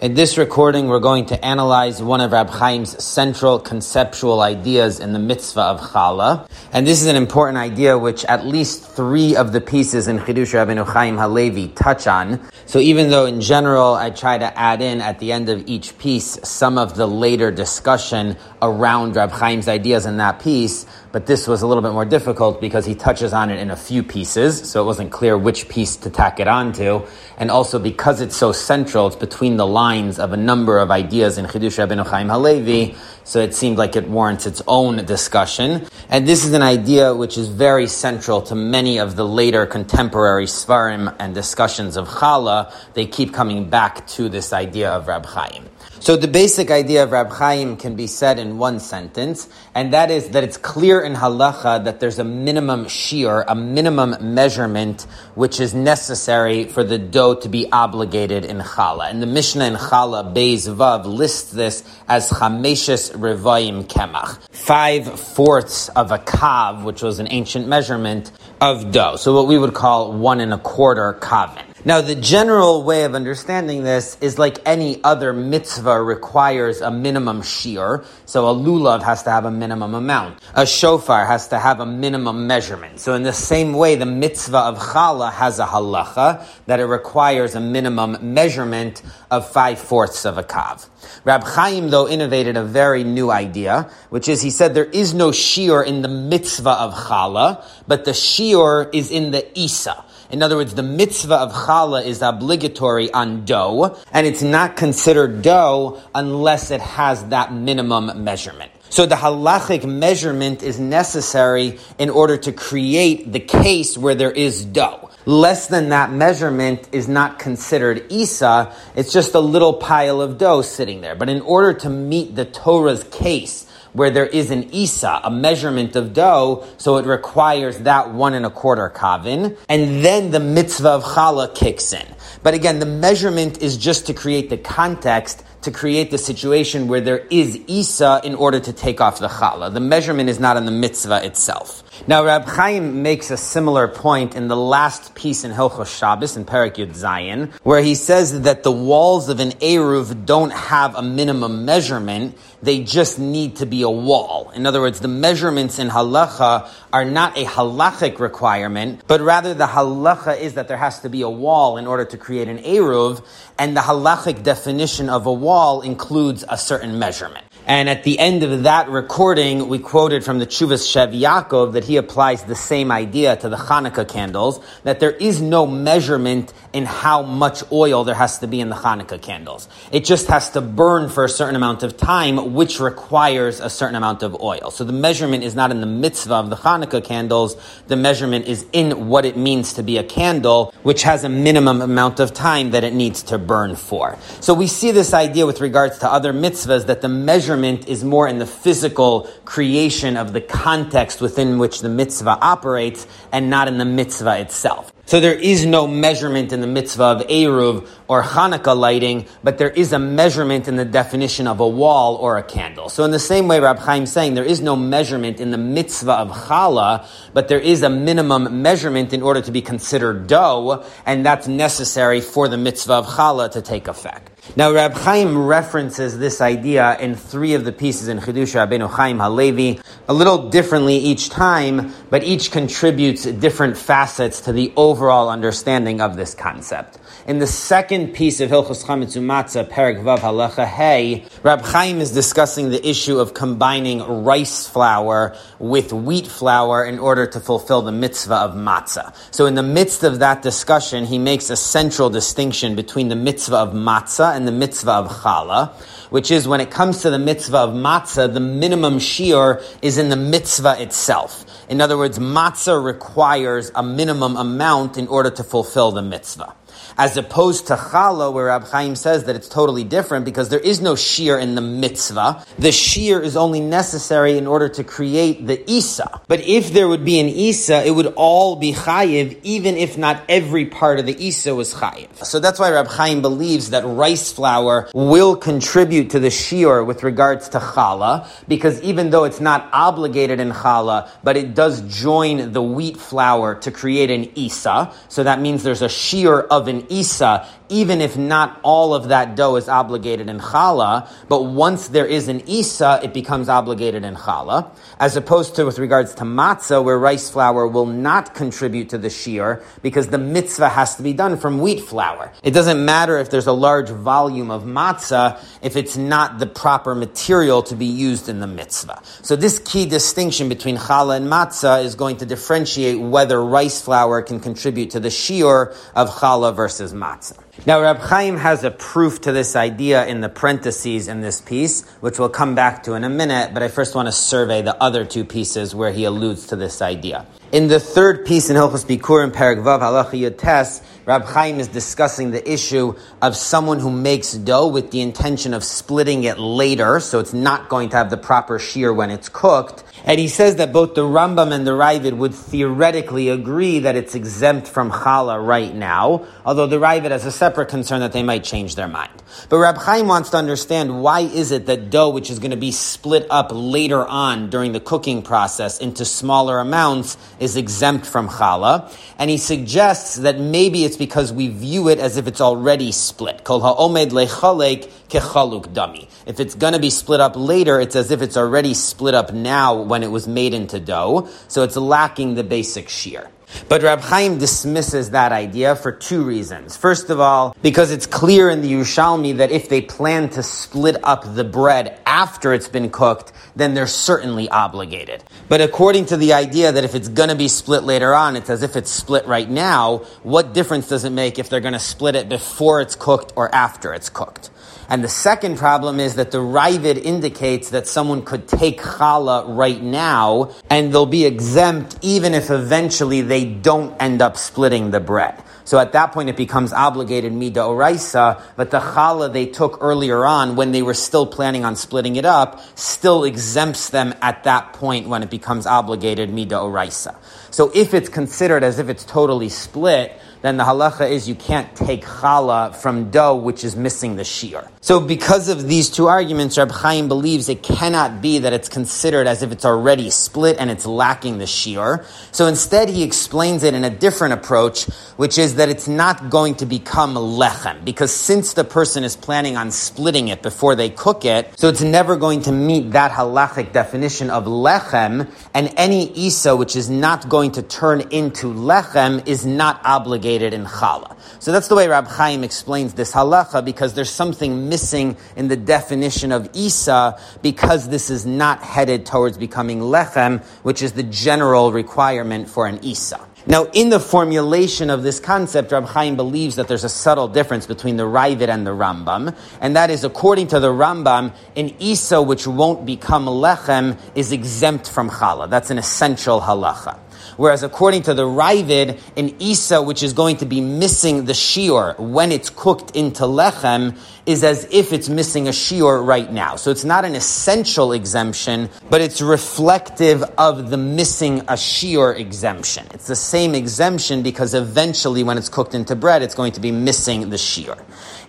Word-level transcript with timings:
In 0.00 0.14
this 0.14 0.38
recording, 0.38 0.88
we're 0.88 0.98
going 0.98 1.26
to 1.26 1.44
analyze 1.44 2.02
one 2.02 2.22
of 2.22 2.32
Rab 2.32 2.50
Chaim's 2.58 3.04
central 3.04 3.58
conceptual 3.58 4.40
ideas 4.40 4.98
in 4.98 5.12
the 5.12 5.18
mitzvah 5.18 5.60
of 5.60 5.80
challah. 5.80 6.48
And 6.72 6.86
this 6.86 7.02
is 7.02 7.08
an 7.08 7.16
important 7.16 7.58
idea 7.58 7.98
which 7.98 8.24
at 8.24 8.46
least 8.46 8.82
three 8.82 9.36
of 9.36 9.52
the 9.52 9.60
pieces 9.60 10.08
in 10.08 10.18
Chidush 10.20 10.54
Rabbeinu 10.54 10.86
Chaim 10.86 11.18
Halevi 11.18 11.68
touch 11.68 12.06
on. 12.06 12.40
So 12.70 12.78
even 12.78 13.10
though 13.10 13.26
in 13.26 13.40
general 13.40 13.94
I 13.94 14.10
try 14.10 14.38
to 14.38 14.56
add 14.56 14.80
in 14.80 15.00
at 15.00 15.18
the 15.18 15.32
end 15.32 15.48
of 15.48 15.66
each 15.66 15.98
piece 15.98 16.38
some 16.44 16.78
of 16.78 16.94
the 16.94 17.04
later 17.04 17.50
discussion 17.50 18.36
around 18.62 19.16
Rab 19.16 19.36
Chaim's 19.36 19.66
ideas 19.66 20.06
in 20.06 20.18
that 20.18 20.38
piece, 20.38 20.86
but 21.10 21.26
this 21.26 21.48
was 21.48 21.62
a 21.62 21.66
little 21.66 21.82
bit 21.82 21.90
more 21.90 22.04
difficult 22.04 22.60
because 22.60 22.86
he 22.86 22.94
touches 22.94 23.32
on 23.32 23.50
it 23.50 23.58
in 23.58 23.72
a 23.72 23.76
few 23.76 24.04
pieces, 24.04 24.70
so 24.70 24.80
it 24.80 24.86
wasn't 24.86 25.10
clear 25.10 25.36
which 25.36 25.68
piece 25.68 25.96
to 25.96 26.10
tack 26.10 26.38
it 26.38 26.46
onto. 26.46 27.04
And 27.38 27.50
also 27.50 27.80
because 27.80 28.20
it's 28.20 28.36
so 28.36 28.52
central, 28.52 29.08
it's 29.08 29.16
between 29.16 29.56
the 29.56 29.66
lines 29.66 30.20
of 30.20 30.32
a 30.32 30.36
number 30.36 30.78
of 30.78 30.92
ideas 30.92 31.38
in 31.38 31.46
Chidush 31.46 31.84
Rabbeinu 31.84 32.06
Chaim 32.06 32.28
Halevi, 32.28 32.94
so 33.24 33.40
it 33.40 33.52
seemed 33.52 33.78
like 33.78 33.96
it 33.96 34.08
warrants 34.08 34.46
its 34.46 34.62
own 34.68 35.04
discussion. 35.04 35.88
And 36.12 36.26
this 36.26 36.44
is 36.44 36.54
an 36.54 36.62
idea 36.62 37.14
which 37.14 37.38
is 37.38 37.46
very 37.46 37.86
central 37.86 38.42
to 38.42 38.56
many 38.56 38.98
of 38.98 39.14
the 39.14 39.24
later 39.24 39.64
contemporary 39.64 40.46
svarim 40.46 41.14
and 41.20 41.32
discussions 41.36 41.96
of 41.96 42.08
challah. 42.08 42.74
They 42.94 43.06
keep 43.06 43.32
coming 43.32 43.70
back 43.70 44.08
to 44.08 44.28
this 44.28 44.52
idea 44.52 44.90
of 44.90 45.06
Rab 45.06 45.24
Chaim. 45.24 45.70
So 46.02 46.16
the 46.16 46.28
basic 46.28 46.70
idea 46.70 47.02
of 47.02 47.12
Rab 47.12 47.30
Chaim 47.30 47.76
can 47.76 47.94
be 47.94 48.06
said 48.06 48.38
in 48.38 48.56
one 48.56 48.80
sentence, 48.80 49.50
and 49.74 49.92
that 49.92 50.10
is 50.10 50.30
that 50.30 50.42
it's 50.42 50.56
clear 50.56 51.02
in 51.02 51.12
halacha 51.12 51.84
that 51.84 52.00
there's 52.00 52.18
a 52.18 52.24
minimum 52.24 52.86
shiur, 52.86 53.44
a 53.46 53.54
minimum 53.54 54.16
measurement, 54.34 55.02
which 55.34 55.60
is 55.60 55.74
necessary 55.74 56.64
for 56.64 56.82
the 56.82 56.96
dough 56.96 57.34
to 57.34 57.50
be 57.50 57.70
obligated 57.70 58.46
in 58.46 58.60
challah. 58.60 59.10
And 59.10 59.20
the 59.20 59.26
Mishnah 59.26 59.66
in 59.66 59.74
challah, 59.74 60.34
Beis 60.34 60.74
Vav, 60.74 61.04
lists 61.04 61.52
this 61.52 61.84
as 62.08 62.30
chameshes 62.30 63.12
revayim 63.12 63.84
kemach, 63.84 64.38
five 64.54 65.20
fourths 65.20 65.90
of 65.90 66.12
a 66.12 66.18
kav, 66.18 66.82
which 66.82 67.02
was 67.02 67.18
an 67.18 67.28
ancient 67.30 67.68
measurement 67.68 68.32
of 68.58 68.90
dough. 68.90 69.16
So 69.16 69.34
what 69.34 69.48
we 69.48 69.58
would 69.58 69.74
call 69.74 70.14
one 70.14 70.40
and 70.40 70.54
a 70.54 70.58
quarter 70.58 71.12
kavin. 71.20 71.69
Now, 71.82 72.02
the 72.02 72.14
general 72.14 72.82
way 72.82 73.04
of 73.04 73.14
understanding 73.14 73.84
this 73.84 74.18
is 74.20 74.38
like 74.38 74.58
any 74.66 75.02
other 75.02 75.32
mitzvah 75.32 76.02
requires 76.02 76.82
a 76.82 76.90
minimum 76.90 77.40
shiur. 77.40 78.04
So 78.26 78.48
a 78.48 78.54
lulav 78.54 79.02
has 79.02 79.22
to 79.22 79.30
have 79.30 79.46
a 79.46 79.50
minimum 79.50 79.94
amount. 79.94 80.40
A 80.54 80.66
shofar 80.66 81.24
has 81.24 81.48
to 81.48 81.58
have 81.58 81.80
a 81.80 81.86
minimum 81.86 82.46
measurement. 82.46 83.00
So 83.00 83.14
in 83.14 83.22
the 83.22 83.32
same 83.32 83.72
way, 83.72 83.94
the 83.94 84.04
mitzvah 84.04 84.58
of 84.58 84.78
challah 84.78 85.32
has 85.32 85.58
a 85.58 85.64
halacha 85.64 86.46
that 86.66 86.80
it 86.80 86.84
requires 86.84 87.54
a 87.54 87.60
minimum 87.60 88.34
measurement 88.34 89.00
of 89.30 89.50
five 89.50 89.78
fourths 89.78 90.26
of 90.26 90.36
a 90.36 90.42
kav. 90.42 90.86
Rab 91.24 91.44
Chaim, 91.44 91.88
though, 91.88 92.06
innovated 92.06 92.58
a 92.58 92.64
very 92.64 93.04
new 93.04 93.30
idea, 93.30 93.90
which 94.10 94.28
is 94.28 94.42
he 94.42 94.50
said 94.50 94.74
there 94.74 94.84
is 94.84 95.14
no 95.14 95.30
shiur 95.30 95.86
in 95.86 96.02
the 96.02 96.08
mitzvah 96.08 96.72
of 96.72 96.92
challah, 96.92 97.64
but 97.88 98.04
the 98.04 98.10
shiur 98.10 98.94
is 98.94 99.10
in 99.10 99.30
the 99.30 99.58
isa. 99.58 100.04
In 100.30 100.42
other 100.42 100.56
words, 100.56 100.74
the 100.74 100.82
mitzvah 100.82 101.34
of 101.34 101.52
challah 101.52 102.04
is 102.04 102.22
obligatory 102.22 103.10
on 103.12 103.44
dough, 103.44 103.96
and 104.12 104.26
it's 104.26 104.42
not 104.42 104.76
considered 104.76 105.42
dough 105.42 106.00
unless 106.14 106.70
it 106.70 106.80
has 106.80 107.24
that 107.26 107.52
minimum 107.52 108.22
measurement. 108.22 108.70
So 108.90 109.06
the 109.06 109.16
halachic 109.16 109.84
measurement 109.84 110.62
is 110.62 110.78
necessary 110.80 111.78
in 111.98 112.10
order 112.10 112.36
to 112.38 112.52
create 112.52 113.32
the 113.32 113.40
case 113.40 113.96
where 113.96 114.14
there 114.14 114.32
is 114.32 114.64
dough. 114.64 115.10
Less 115.26 115.68
than 115.68 115.90
that 115.90 116.10
measurement 116.12 116.88
is 116.90 117.06
not 117.06 117.38
considered 117.38 118.10
Isa, 118.10 118.74
it's 118.96 119.12
just 119.12 119.34
a 119.34 119.40
little 119.40 119.74
pile 119.74 120.20
of 120.20 120.38
dough 120.38 120.62
sitting 120.62 121.02
there. 121.02 121.14
But 121.14 121.28
in 121.28 121.40
order 121.42 121.74
to 121.80 121.90
meet 121.90 122.34
the 122.34 122.44
Torah's 122.44 123.04
case, 123.04 123.69
where 123.92 124.10
there 124.10 124.26
is 124.26 124.50
an 124.50 124.72
isa, 124.72 125.20
a 125.24 125.30
measurement 125.30 125.96
of 125.96 126.12
dough, 126.12 126.66
so 126.76 126.96
it 126.96 127.06
requires 127.06 127.78
that 127.80 128.12
one 128.12 128.34
and 128.34 128.46
a 128.46 128.50
quarter 128.50 128.90
kavin, 128.94 129.56
and 129.68 130.04
then 130.04 130.30
the 130.30 130.40
mitzvah 130.40 130.90
of 130.90 131.04
challah 131.04 131.54
kicks 131.54 131.92
in. 131.92 132.06
But 132.42 132.54
again, 132.54 132.78
the 132.78 132.86
measurement 132.86 133.58
is 133.62 133.76
just 133.76 134.06
to 134.06 134.14
create 134.14 134.50
the 134.50 134.56
context 134.56 135.44
to 135.62 135.70
create 135.70 136.10
the 136.10 136.18
situation 136.18 136.88
where 136.88 137.00
there 137.00 137.18
is 137.30 137.56
Isa 137.66 138.20
in 138.24 138.34
order 138.34 138.60
to 138.60 138.72
take 138.72 139.00
off 139.00 139.18
the 139.18 139.28
challah. 139.28 139.72
The 139.72 139.80
measurement 139.80 140.28
is 140.30 140.40
not 140.40 140.56
in 140.56 140.64
the 140.64 140.70
mitzvah 140.72 141.24
itself. 141.24 141.82
Now, 142.06 142.24
Rab 142.24 142.46
Chaim 142.46 143.02
makes 143.02 143.30
a 143.30 143.36
similar 143.36 143.86
point 143.86 144.34
in 144.34 144.48
the 144.48 144.56
last 144.56 145.14
piece 145.14 145.44
in 145.44 145.52
Hilchos 145.52 145.98
Shabbos 145.98 146.36
in 146.36 146.46
Perak 146.46 146.76
Yud 146.76 146.92
Zayin, 146.92 147.52
where 147.62 147.82
he 147.82 147.94
says 147.94 148.40
that 148.42 148.62
the 148.62 148.72
walls 148.72 149.28
of 149.28 149.38
an 149.38 149.50
Eruv 149.50 150.24
don't 150.24 150.52
have 150.52 150.94
a 150.94 151.02
minimum 151.02 151.66
measurement, 151.66 152.38
they 152.62 152.82
just 152.82 153.18
need 153.18 153.56
to 153.56 153.66
be 153.66 153.82
a 153.82 153.90
wall. 153.90 154.50
In 154.54 154.64
other 154.64 154.80
words, 154.80 155.00
the 155.00 155.08
measurements 155.08 155.78
in 155.78 155.88
halacha 155.88 156.70
are 156.92 157.04
not 157.04 157.36
a 157.36 157.44
halachic 157.44 158.18
requirement, 158.18 159.02
but 159.06 159.20
rather 159.20 159.52
the 159.52 159.66
halacha 159.66 160.38
is 160.38 160.54
that 160.54 160.68
there 160.68 160.76
has 160.76 161.00
to 161.00 161.10
be 161.10 161.20
a 161.22 161.30
wall 161.30 161.76
in 161.76 161.86
order 161.86 162.04
to 162.06 162.16
create 162.16 162.48
an 162.48 162.58
Eruv, 162.58 163.22
and 163.60 163.76
the 163.76 163.82
halachic 163.82 164.42
definition 164.42 165.10
of 165.10 165.26
a 165.26 165.32
wall 165.32 165.82
includes 165.82 166.46
a 166.48 166.56
certain 166.56 166.98
measurement. 166.98 167.44
And 167.66 167.88
at 167.88 168.04
the 168.04 168.18
end 168.18 168.42
of 168.42 168.64
that 168.64 168.88
recording, 168.88 169.68
we 169.68 169.78
quoted 169.78 170.24
from 170.24 170.38
the 170.38 170.46
Chuvas 170.46 170.84
Shev 170.86 171.18
Yaakov 171.18 171.74
that 171.74 171.84
he 171.84 171.96
applies 171.98 172.42
the 172.44 172.56
same 172.56 172.90
idea 172.90 173.36
to 173.36 173.48
the 173.48 173.56
Hanukkah 173.56 174.08
candles, 174.08 174.60
that 174.82 174.98
there 174.98 175.12
is 175.12 175.40
no 175.40 175.66
measurement 175.66 176.52
in 176.72 176.84
how 176.84 177.22
much 177.22 177.62
oil 177.70 178.04
there 178.04 178.14
has 178.14 178.38
to 178.38 178.46
be 178.46 178.60
in 178.60 178.70
the 178.70 178.76
Hanukkah 178.76 179.20
candles. 179.20 179.68
It 179.92 180.04
just 180.04 180.28
has 180.28 180.50
to 180.50 180.60
burn 180.60 181.08
for 181.10 181.24
a 181.24 181.28
certain 181.28 181.54
amount 181.54 181.82
of 181.82 181.96
time, 181.96 182.54
which 182.54 182.80
requires 182.80 183.60
a 183.60 183.68
certain 183.68 183.96
amount 183.96 184.22
of 184.22 184.40
oil. 184.40 184.70
So 184.70 184.84
the 184.84 184.92
measurement 184.92 185.44
is 185.44 185.54
not 185.54 185.70
in 185.70 185.80
the 185.80 185.86
mitzvah 185.86 186.34
of 186.34 186.50
the 186.50 186.56
Hanukkah 186.56 187.04
candles, 187.04 187.56
the 187.88 187.96
measurement 187.96 188.46
is 188.46 188.66
in 188.72 189.08
what 189.08 189.24
it 189.24 189.36
means 189.36 189.74
to 189.74 189.82
be 189.82 189.98
a 189.98 190.04
candle, 190.04 190.72
which 190.82 191.02
has 191.02 191.24
a 191.24 191.28
minimum 191.28 191.82
amount 191.82 192.20
of 192.20 192.32
time 192.32 192.70
that 192.70 192.84
it 192.84 192.94
needs 192.94 193.22
to 193.24 193.38
burn 193.38 193.76
for. 193.76 194.16
So 194.40 194.54
we 194.54 194.66
see 194.66 194.92
this 194.92 195.12
idea 195.12 195.46
with 195.46 195.60
regards 195.60 195.98
to 195.98 196.10
other 196.10 196.32
mitzvahs 196.32 196.86
that 196.86 197.00
the 197.00 197.08
measurement 197.08 197.49
measurement 197.50 197.88
is 197.88 198.04
more 198.04 198.28
in 198.28 198.38
the 198.38 198.46
physical 198.46 199.28
creation 199.44 200.16
of 200.16 200.32
the 200.32 200.40
context 200.40 201.20
within 201.20 201.58
which 201.58 201.80
the 201.80 201.88
mitzvah 201.88 202.38
operates 202.40 203.08
and 203.32 203.50
not 203.50 203.66
in 203.66 203.76
the 203.78 203.84
mitzvah 203.84 204.38
itself. 204.40 204.92
So 205.10 205.18
there 205.18 205.34
is 205.34 205.66
no 205.66 205.88
measurement 205.88 206.52
in 206.52 206.60
the 206.60 206.68
mitzvah 206.68 207.02
of 207.02 207.26
Eruv 207.26 207.88
or 208.06 208.22
Hanukkah 208.22 208.76
lighting, 208.76 209.26
but 209.42 209.58
there 209.58 209.70
is 209.70 209.92
a 209.92 209.98
measurement 209.98 210.68
in 210.68 210.76
the 210.76 210.84
definition 210.84 211.48
of 211.48 211.58
a 211.58 211.66
wall 211.66 212.14
or 212.14 212.38
a 212.38 212.44
candle. 212.44 212.88
So 212.88 213.02
in 213.02 213.10
the 213.10 213.18
same 213.18 213.48
way, 213.48 213.58
Rab 213.58 213.80
Chaim 213.80 214.04
is 214.04 214.12
saying 214.12 214.34
there 214.34 214.44
is 214.44 214.60
no 214.60 214.76
measurement 214.76 215.40
in 215.40 215.50
the 215.50 215.58
mitzvah 215.58 216.12
of 216.12 216.28
challah, 216.28 217.08
but 217.34 217.48
there 217.48 217.58
is 217.58 217.82
a 217.82 217.90
minimum 217.90 218.62
measurement 218.62 219.12
in 219.12 219.20
order 219.20 219.40
to 219.40 219.50
be 219.50 219.60
considered 219.60 220.28
dough, 220.28 220.84
and 221.04 221.26
that's 221.26 221.48
necessary 221.48 222.20
for 222.20 222.46
the 222.46 222.56
mitzvah 222.56 222.92
of 222.92 223.06
challah 223.08 223.50
to 223.50 223.62
take 223.62 223.88
effect. 223.88 224.30
Now, 224.54 224.72
Rab 224.72 224.94
Chaim 224.94 225.36
references 225.36 226.18
this 226.18 226.40
idea 226.40 226.96
in 226.98 227.14
three 227.16 227.54
of 227.54 227.64
the 227.64 227.72
pieces 227.72 228.08
in 228.08 228.20
Chidush 228.20 228.54
Rabbeinu 228.54 228.88
Chaim 228.88 229.18
Halevi, 229.18 229.80
a 230.08 230.14
little 230.14 230.50
differently 230.50 230.96
each 230.96 231.30
time, 231.30 231.92
but 232.10 232.24
each 232.24 232.50
contributes 232.50 233.24
different 233.24 233.76
facets 233.76 234.40
to 234.42 234.52
the 234.52 234.72
overall 234.76 234.99
understanding 235.08 236.00
of 236.00 236.16
this 236.16 236.34
concept. 236.34 236.98
In 237.26 237.38
the 237.38 237.46
second 237.46 238.12
piece 238.12 238.40
of 238.40 238.50
Hilchos 238.50 238.84
Chametz 238.84 239.16
Umatzah, 239.16 239.70
Perak 239.70 239.98
Vav 239.98 240.18
Halacha 240.18 240.66
Hey, 240.66 241.24
Rab 241.42 241.62
Chaim 241.62 242.00
is 242.00 242.10
discussing 242.10 242.70
the 242.70 242.86
issue 242.86 243.18
of 243.18 243.32
combining 243.32 244.00
rice 244.24 244.66
flour 244.66 245.36
with 245.58 245.92
wheat 245.92 246.26
flour 246.26 246.84
in 246.84 246.98
order 246.98 247.26
to 247.26 247.40
fulfill 247.40 247.82
the 247.82 247.92
mitzvah 247.92 248.34
of 248.34 248.54
matzah. 248.54 249.14
So 249.30 249.46
in 249.46 249.54
the 249.54 249.62
midst 249.62 250.02
of 250.02 250.18
that 250.18 250.42
discussion, 250.42 251.04
he 251.04 251.18
makes 251.18 251.50
a 251.50 251.56
central 251.56 252.10
distinction 252.10 252.74
between 252.74 253.08
the 253.08 253.16
mitzvah 253.16 253.56
of 253.56 253.68
matzah 253.72 254.34
and 254.34 254.48
the 254.48 254.52
mitzvah 254.52 254.92
of 254.92 255.08
challah, 255.08 255.72
which 256.10 256.30
is 256.30 256.48
when 256.48 256.60
it 256.60 256.70
comes 256.70 257.02
to 257.02 257.10
the 257.10 257.18
mitzvah 257.18 257.58
of 257.58 257.70
matzah, 257.70 258.32
the 258.32 258.40
minimum 258.40 258.98
shiur 258.98 259.62
is 259.82 259.98
in 259.98 260.08
the 260.08 260.16
mitzvah 260.16 260.82
itself. 260.82 261.44
In 261.70 261.80
other 261.80 261.96
words, 261.96 262.18
matzah 262.18 262.84
requires 262.84 263.70
a 263.76 263.82
minimum 263.82 264.36
amount 264.36 264.98
in 264.98 265.06
order 265.06 265.30
to 265.30 265.44
fulfill 265.44 265.92
the 265.92 266.02
mitzvah 266.02 266.52
as 267.00 267.16
opposed 267.16 267.68
to 267.68 267.76
challah, 267.76 268.30
where 268.30 268.44
Rab 268.52 268.64
Chaim 268.64 268.94
says 268.94 269.24
that 269.24 269.34
it's 269.34 269.48
totally 269.48 269.84
different 269.84 270.26
because 270.26 270.50
there 270.50 270.60
is 270.60 270.82
no 270.82 270.92
shiur 270.92 271.40
in 271.40 271.54
the 271.54 271.62
mitzvah. 271.62 272.44
The 272.58 272.68
shiur 272.68 273.22
is 273.22 273.38
only 273.38 273.60
necessary 273.60 274.36
in 274.36 274.46
order 274.46 274.68
to 274.68 274.84
create 274.84 275.46
the 275.46 275.58
isa. 275.70 276.20
But 276.28 276.40
if 276.40 276.74
there 276.74 276.86
would 276.86 277.02
be 277.02 277.18
an 277.18 277.30
isa, 277.30 277.82
it 277.86 277.92
would 277.92 278.12
all 278.16 278.56
be 278.56 278.74
chayiv, 278.74 279.40
even 279.44 279.78
if 279.78 279.96
not 279.96 280.22
every 280.28 280.66
part 280.66 280.98
of 280.98 281.06
the 281.06 281.16
isa 281.18 281.54
was 281.54 281.72
chayiv. 281.72 282.22
So 282.22 282.38
that's 282.38 282.60
why 282.60 282.70
Rab 282.70 282.88
Chaim 282.88 283.22
believes 283.22 283.70
that 283.70 283.86
rice 283.86 284.30
flour 284.30 284.90
will 284.92 285.36
contribute 285.36 286.10
to 286.10 286.20
the 286.20 286.28
shiur 286.28 286.84
with 286.84 287.02
regards 287.02 287.48
to 287.50 287.60
challah, 287.60 288.28
because 288.46 288.78
even 288.82 289.08
though 289.08 289.24
it's 289.24 289.40
not 289.40 289.70
obligated 289.72 290.38
in 290.38 290.50
challah, 290.50 291.08
but 291.24 291.38
it 291.38 291.54
does 291.54 291.80
join 291.80 292.52
the 292.52 292.62
wheat 292.62 292.98
flour 292.98 293.54
to 293.54 293.70
create 293.70 294.10
an 294.10 294.30
isa. 294.36 294.92
So 295.08 295.24
that 295.24 295.40
means 295.40 295.62
there's 295.62 295.80
a 295.80 295.88
shiur 295.88 296.46
of 296.46 296.68
an 296.68 296.89
Isa 296.90 297.59
even 297.70 298.00
if 298.00 298.16
not 298.16 298.60
all 298.62 298.92
of 298.92 299.08
that 299.08 299.36
dough 299.36 299.56
is 299.56 299.68
obligated 299.68 300.28
in 300.28 300.38
challah, 300.38 301.08
but 301.28 301.42
once 301.44 301.88
there 301.88 302.06
is 302.06 302.28
an 302.28 302.42
isa, 302.48 303.00
it 303.02 303.14
becomes 303.14 303.48
obligated 303.48 304.04
in 304.04 304.16
challah, 304.16 304.70
as 304.98 305.16
opposed 305.16 305.54
to 305.54 305.64
with 305.64 305.78
regards 305.78 306.14
to 306.14 306.24
matzah, 306.24 306.82
where 306.82 306.98
rice 306.98 307.30
flour 307.30 307.66
will 307.66 307.86
not 307.86 308.34
contribute 308.34 308.90
to 308.90 308.98
the 308.98 309.08
shiur 309.08 309.62
because 309.82 310.08
the 310.08 310.18
mitzvah 310.18 310.68
has 310.68 310.96
to 310.96 311.02
be 311.02 311.12
done 311.12 311.38
from 311.38 311.60
wheat 311.60 311.80
flour. 311.80 312.32
It 312.42 312.50
doesn't 312.50 312.84
matter 312.84 313.18
if 313.18 313.30
there's 313.30 313.46
a 313.46 313.52
large 313.52 313.88
volume 313.88 314.50
of 314.50 314.64
matzah 314.64 315.42
if 315.62 315.76
it's 315.76 315.96
not 315.96 316.38
the 316.38 316.46
proper 316.46 316.94
material 316.94 317.62
to 317.64 317.76
be 317.76 317.86
used 317.86 318.28
in 318.28 318.40
the 318.40 318.46
mitzvah. 318.46 319.00
So 319.22 319.36
this 319.36 319.60
key 319.60 319.86
distinction 319.86 320.48
between 320.48 320.76
challah 320.76 321.16
and 321.18 321.26
matzah 321.26 321.84
is 321.84 321.94
going 321.94 322.16
to 322.18 322.26
differentiate 322.26 322.98
whether 322.98 323.42
rice 323.42 323.80
flour 323.80 324.22
can 324.22 324.40
contribute 324.40 324.90
to 324.90 325.00
the 325.00 325.08
shiur 325.08 325.74
of 325.94 326.10
challah 326.10 326.54
versus 326.54 326.92
matzah. 326.92 327.38
Now, 327.66 327.82
Rab 327.82 327.98
Chaim 327.98 328.38
has 328.38 328.64
a 328.64 328.70
proof 328.70 329.20
to 329.20 329.32
this 329.32 329.54
idea 329.54 330.06
in 330.06 330.22
the 330.22 330.30
parentheses 330.30 331.08
in 331.08 331.20
this 331.20 331.42
piece, 331.42 331.86
which 332.00 332.18
we'll 332.18 332.30
come 332.30 332.54
back 332.54 332.84
to 332.84 332.94
in 332.94 333.04
a 333.04 333.10
minute, 333.10 333.52
but 333.52 333.62
I 333.62 333.68
first 333.68 333.94
want 333.94 334.08
to 334.08 334.12
survey 334.12 334.62
the 334.62 334.82
other 334.82 335.04
two 335.04 335.26
pieces 335.26 335.74
where 335.74 335.92
he 335.92 336.04
alludes 336.04 336.46
to 336.46 336.56
this 336.56 336.80
idea. 336.80 337.26
In 337.52 337.66
the 337.66 337.80
third 337.80 338.26
piece 338.26 338.48
in 338.48 338.54
Hilchos 338.54 338.86
Bikurim 338.86 339.32
Perek 339.32 339.60
Vav 339.60 339.80
Halacha 339.80 340.30
Yotes, 340.30 340.84
Rab 341.04 341.24
Chaim 341.24 341.58
is 341.58 341.66
discussing 341.66 342.30
the 342.30 342.48
issue 342.52 342.94
of 343.20 343.34
someone 343.34 343.80
who 343.80 343.90
makes 343.90 344.34
dough 344.34 344.68
with 344.68 344.92
the 344.92 345.00
intention 345.00 345.52
of 345.52 345.64
splitting 345.64 346.22
it 346.22 346.38
later, 346.38 347.00
so 347.00 347.18
it's 347.18 347.32
not 347.32 347.68
going 347.68 347.88
to 347.88 347.96
have 347.96 348.10
the 348.10 348.16
proper 348.16 348.60
shiur 348.60 348.94
when 348.94 349.10
it's 349.10 349.28
cooked, 349.28 349.82
and 350.04 350.20
he 350.20 350.28
says 350.28 350.56
that 350.56 350.72
both 350.72 350.94
the 350.94 351.00
Rambam 351.00 351.50
and 351.50 351.66
the 351.66 351.72
Raavad 351.72 352.16
would 352.18 352.34
theoretically 352.34 353.28
agree 353.30 353.80
that 353.80 353.96
it's 353.96 354.14
exempt 354.14 354.68
from 354.68 354.92
challah 354.92 355.44
right 355.44 355.74
now, 355.74 356.26
although 356.44 356.68
the 356.68 356.76
Raavad 356.78 357.10
has 357.10 357.26
a 357.26 357.32
separate 357.32 357.68
concern 357.68 358.00
that 358.00 358.12
they 358.12 358.22
might 358.22 358.44
change 358.44 358.76
their 358.76 358.86
mind. 358.86 359.10
But 359.48 359.58
Rab 359.58 359.78
Chaim 359.78 360.06
wants 360.06 360.30
to 360.30 360.36
understand 360.36 361.02
why 361.02 361.20
is 361.20 361.50
it 361.50 361.66
that 361.66 361.90
dough, 361.90 362.10
which 362.10 362.30
is 362.30 362.38
going 362.38 362.52
to 362.52 362.56
be 362.56 362.72
split 362.72 363.26
up 363.30 363.50
later 363.52 364.06
on 364.06 364.50
during 364.50 364.72
the 364.72 364.80
cooking 364.80 365.22
process 365.22 365.80
into 365.80 366.04
smaller 366.04 366.60
amounts, 366.60 367.16
is 367.40 367.56
exempt 367.56 368.06
from 368.06 368.28
challah. 368.28 368.94
And 369.18 369.30
he 369.30 369.38
suggests 369.38 370.16
that 370.16 370.38
maybe 370.38 370.84
it's 370.84 370.96
because 370.96 371.32
we 371.32 371.48
view 371.48 371.88
it 371.88 371.98
as 371.98 372.16
if 372.16 372.28
it's 372.28 372.40
already 372.40 372.92
split. 372.92 373.42
Kol 373.42 373.60
ha'omed 373.60 374.12
lechalek 374.12 374.88
kechaluk. 375.08 376.06
If 376.26 376.38
it's 376.38 376.54
going 376.54 376.74
to 376.74 376.78
be 376.78 376.90
split 376.90 377.20
up 377.20 377.34
later, 377.36 377.80
it's 377.80 377.96
as 377.96 378.10
if 378.10 378.22
it's 378.22 378.36
already 378.36 378.74
split 378.74 379.14
up 379.14 379.32
now 379.32 379.82
when 379.82 380.02
it 380.02 380.10
was 380.10 380.28
made 380.28 380.54
into 380.54 380.78
dough, 380.78 381.28
so 381.48 381.62
it's 381.62 381.76
lacking 381.76 382.34
the 382.34 382.44
basic 382.44 382.86
shiur. 382.88 383.26
But 383.68 383.82
Rab 383.82 384.00
Chaim 384.00 384.38
dismisses 384.38 385.10
that 385.10 385.32
idea 385.32 385.76
for 385.76 385.92
two 385.92 386.24
reasons. 386.24 386.76
First 386.76 387.10
of 387.10 387.20
all, 387.20 387.56
because 387.62 387.90
it's 387.90 388.06
clear 388.06 388.50
in 388.50 388.62
the 388.62 388.72
Yerushalmi 388.72 389.36
that 389.38 389.50
if 389.50 389.68
they 389.68 389.80
plan 389.80 390.28
to 390.30 390.42
split 390.42 390.96
up 391.02 391.34
the 391.34 391.44
bread 391.44 392.00
after 392.06 392.52
it's 392.52 392.68
been 392.68 392.90
cooked, 392.90 393.32
then 393.56 393.74
they're 393.74 393.86
certainly 393.86 394.48
obligated. 394.48 395.22
But 395.48 395.60
according 395.60 396.06
to 396.06 396.16
the 396.16 396.32
idea 396.32 396.72
that 396.72 396.84
if 396.84 396.94
it's 396.94 397.08
going 397.08 397.28
to 397.28 397.34
be 397.34 397.48
split 397.48 397.84
later 397.84 398.14
on, 398.14 398.36
it's 398.36 398.50
as 398.50 398.62
if 398.62 398.76
it's 398.76 398.90
split 398.90 399.26
right 399.26 399.48
now, 399.48 399.98
what 400.22 400.54
difference 400.54 400.88
does 400.88 401.04
it 401.04 401.10
make 401.10 401.38
if 401.38 401.48
they're 401.48 401.60
going 401.60 401.72
to 401.72 401.78
split 401.78 402.14
it 402.14 402.28
before 402.28 402.80
it's 402.80 402.94
cooked 402.94 403.32
or 403.36 403.54
after 403.54 403.92
it's 403.94 404.08
cooked? 404.08 404.50
And 404.90 405.04
the 405.04 405.08
second 405.08 405.56
problem 405.56 406.00
is 406.00 406.16
that 406.16 406.32
the 406.32 406.38
Raavad 406.38 406.98
indicates 406.98 407.70
that 407.70 407.86
someone 407.86 408.22
could 408.22 408.48
take 408.48 408.80
challah 408.80 409.44
right 409.46 409.80
now 409.80 410.50
and 410.68 410.92
they'll 410.92 411.06
be 411.06 411.26
exempt 411.26 411.96
even 412.02 412.34
if 412.34 412.50
eventually 412.50 413.20
they 413.20 413.44
don't 413.44 413.94
end 414.02 414.20
up 414.20 414.36
splitting 414.36 414.90
the 414.90 414.98
bread. 414.98 415.40
So 415.64 415.78
at 415.78 415.92
that 415.92 416.10
point, 416.10 416.28
it 416.28 416.36
becomes 416.36 416.72
obligated 416.72 417.32
mida 417.32 417.60
oraisa, 417.60 418.42
but 418.56 418.72
the 418.72 418.80
challah 418.80 419.32
they 419.32 419.46
took 419.46 419.78
earlier 419.80 420.24
on 420.24 420.56
when 420.56 420.72
they 420.72 420.82
were 420.82 420.94
still 420.94 421.24
planning 421.24 421.64
on 421.64 421.76
splitting 421.76 422.16
it 422.16 422.24
up 422.24 422.60
still 422.76 423.22
exempts 423.22 423.90
them 423.90 424.12
at 424.20 424.42
that 424.42 424.72
point 424.72 425.06
when 425.06 425.22
it 425.22 425.30
becomes 425.30 425.66
obligated 425.66 426.30
mida 426.30 426.56
oraisa. 426.56 427.14
So 427.52 427.70
if 427.72 427.94
it's 427.94 428.08
considered 428.08 428.64
as 428.64 428.80
if 428.80 428.88
it's 428.88 429.04
totally 429.04 429.50
split, 429.50 430.20
then 430.42 430.56
the 430.56 430.64
halacha 430.64 431.10
is 431.10 431.28
you 431.28 431.34
can't 431.34 431.74
take 431.76 432.02
challah 432.04 432.74
from 432.74 433.10
dough 433.10 433.36
which 433.36 433.64
is 433.64 433.76
missing 433.76 434.16
the 434.16 434.22
shiur. 434.22 434.66
So 434.80 434.98
because 434.98 435.48
of 435.48 435.68
these 435.68 435.90
two 435.90 436.06
arguments, 436.06 436.56
Reb 436.56 436.70
Chaim 436.70 437.08
believes 437.08 437.50
it 437.50 437.62
cannot 437.62 438.22
be 438.22 438.38
that 438.38 438.54
it's 438.54 438.68
considered 438.68 439.26
as 439.26 439.42
if 439.42 439.52
it's 439.52 439.66
already 439.66 440.08
split 440.08 440.56
and 440.58 440.70
it's 440.70 440.86
lacking 440.86 441.36
the 441.36 441.44
shiur. 441.44 442.06
So 442.32 442.46
instead 442.46 442.88
he 442.88 443.02
explains 443.02 443.62
it 443.62 443.74
in 443.74 443.84
a 443.84 443.90
different 443.90 444.32
approach, 444.32 444.84
which 445.16 445.36
is 445.36 445.56
that 445.56 445.68
it's 445.68 445.88
not 445.88 446.30
going 446.30 446.54
to 446.56 446.66
become 446.66 447.14
lechem, 447.14 447.84
because 447.84 448.12
since 448.12 448.54
the 448.54 448.64
person 448.64 449.04
is 449.04 449.16
planning 449.16 449.58
on 449.58 449.70
splitting 449.70 450.28
it 450.28 450.40
before 450.40 450.74
they 450.74 450.88
cook 450.88 451.26
it, 451.26 451.52
so 451.58 451.68
it's 451.68 451.82
never 451.82 452.16
going 452.16 452.40
to 452.42 452.52
meet 452.52 452.92
that 452.92 453.10
halachic 453.12 453.72
definition 453.72 454.30
of 454.30 454.44
lechem, 454.46 455.30
and 455.52 455.74
any 455.76 456.10
isa 456.16 456.56
which 456.56 456.74
is 456.76 456.88
not 456.88 457.28
going 457.28 457.52
to 457.52 457.62
turn 457.62 458.00
into 458.10 458.46
lechem 458.46 459.26
is 459.26 459.44
not 459.44 459.80
obligated 459.84 460.29
in 460.38 460.64
challah. 460.64 461.16
So 461.40 461.52
that's 461.52 461.68
the 461.68 461.74
way 461.74 461.88
Rab 461.88 462.06
Chaim 462.06 462.44
explains 462.44 462.94
this 462.94 463.12
halacha, 463.12 463.64
because 463.64 463.94
there's 463.94 464.10
something 464.10 464.68
missing 464.68 465.16
in 465.36 465.48
the 465.48 465.56
definition 465.56 466.32
of 466.32 466.48
Isa 466.54 467.18
because 467.42 467.88
this 467.88 468.10
is 468.10 468.24
not 468.24 468.62
headed 468.62 469.06
towards 469.06 469.36
becoming 469.36 469.80
lechem, 469.80 470.42
which 470.62 470.82
is 470.82 470.92
the 470.92 471.02
general 471.02 471.72
requirement 471.72 472.48
for 472.48 472.66
an 472.66 472.78
Isa. 472.84 473.26
Now, 473.46 473.64
in 473.72 473.88
the 473.88 473.98
formulation 473.98 474.90
of 474.90 475.02
this 475.02 475.18
concept, 475.18 475.72
Rab 475.72 475.86
Chaim 475.86 476.14
believes 476.14 476.56
that 476.56 476.68
there's 476.68 476.84
a 476.84 476.90
subtle 476.90 477.26
difference 477.26 477.66
between 477.66 477.96
the 477.96 478.02
Raavad 478.02 478.48
and 478.48 478.66
the 478.66 478.70
Rambam, 478.70 479.34
and 479.62 479.76
that 479.76 479.88
is, 479.88 480.04
according 480.04 480.48
to 480.48 480.60
the 480.60 480.68
Rambam, 480.68 481.32
an 481.56 481.74
Isa 481.80 482.20
which 482.20 482.46
won't 482.46 482.84
become 482.84 483.24
lechem 483.24 483.98
is 484.14 484.32
exempt 484.32 484.90
from 484.90 485.08
challah. 485.08 485.48
That's 485.48 485.70
an 485.70 485.78
essential 485.78 486.42
halacha. 486.42 486.98
Whereas 487.40 487.62
according 487.62 488.02
to 488.02 488.12
the 488.12 488.24
Raavad, 488.24 489.00
an 489.16 489.34
Isa 489.40 489.80
which 489.80 490.02
is 490.02 490.12
going 490.12 490.36
to 490.36 490.44
be 490.44 490.60
missing 490.60 491.24
the 491.24 491.32
shiur 491.32 491.98
when 491.98 492.32
it's 492.32 492.50
cooked 492.50 492.94
into 492.94 493.22
lechem 493.22 493.96
is 494.26 494.44
as 494.44 494.68
if 494.70 494.92
it's 494.92 495.08
missing 495.08 495.48
a 495.48 495.50
shiur 495.50 496.06
right 496.06 496.30
now. 496.30 496.56
So 496.56 496.70
it's 496.70 496.84
not 496.84 497.06
an 497.06 497.14
essential 497.14 497.92
exemption, 497.92 498.68
but 498.90 499.00
it's 499.00 499.22
reflective 499.22 500.22
of 500.36 500.68
the 500.68 500.76
missing 500.76 501.40
a 501.40 501.54
shiur 501.54 502.14
exemption. 502.14 502.86
It's 502.92 503.06
the 503.06 503.16
same 503.16 503.54
exemption 503.54 504.22
because 504.22 504.52
eventually 504.52 505.22
when 505.22 505.38
it's 505.38 505.48
cooked 505.48 505.74
into 505.74 505.96
bread, 505.96 506.20
it's 506.22 506.34
going 506.34 506.52
to 506.52 506.60
be 506.60 506.70
missing 506.70 507.30
the 507.30 507.36
shiur. 507.36 507.82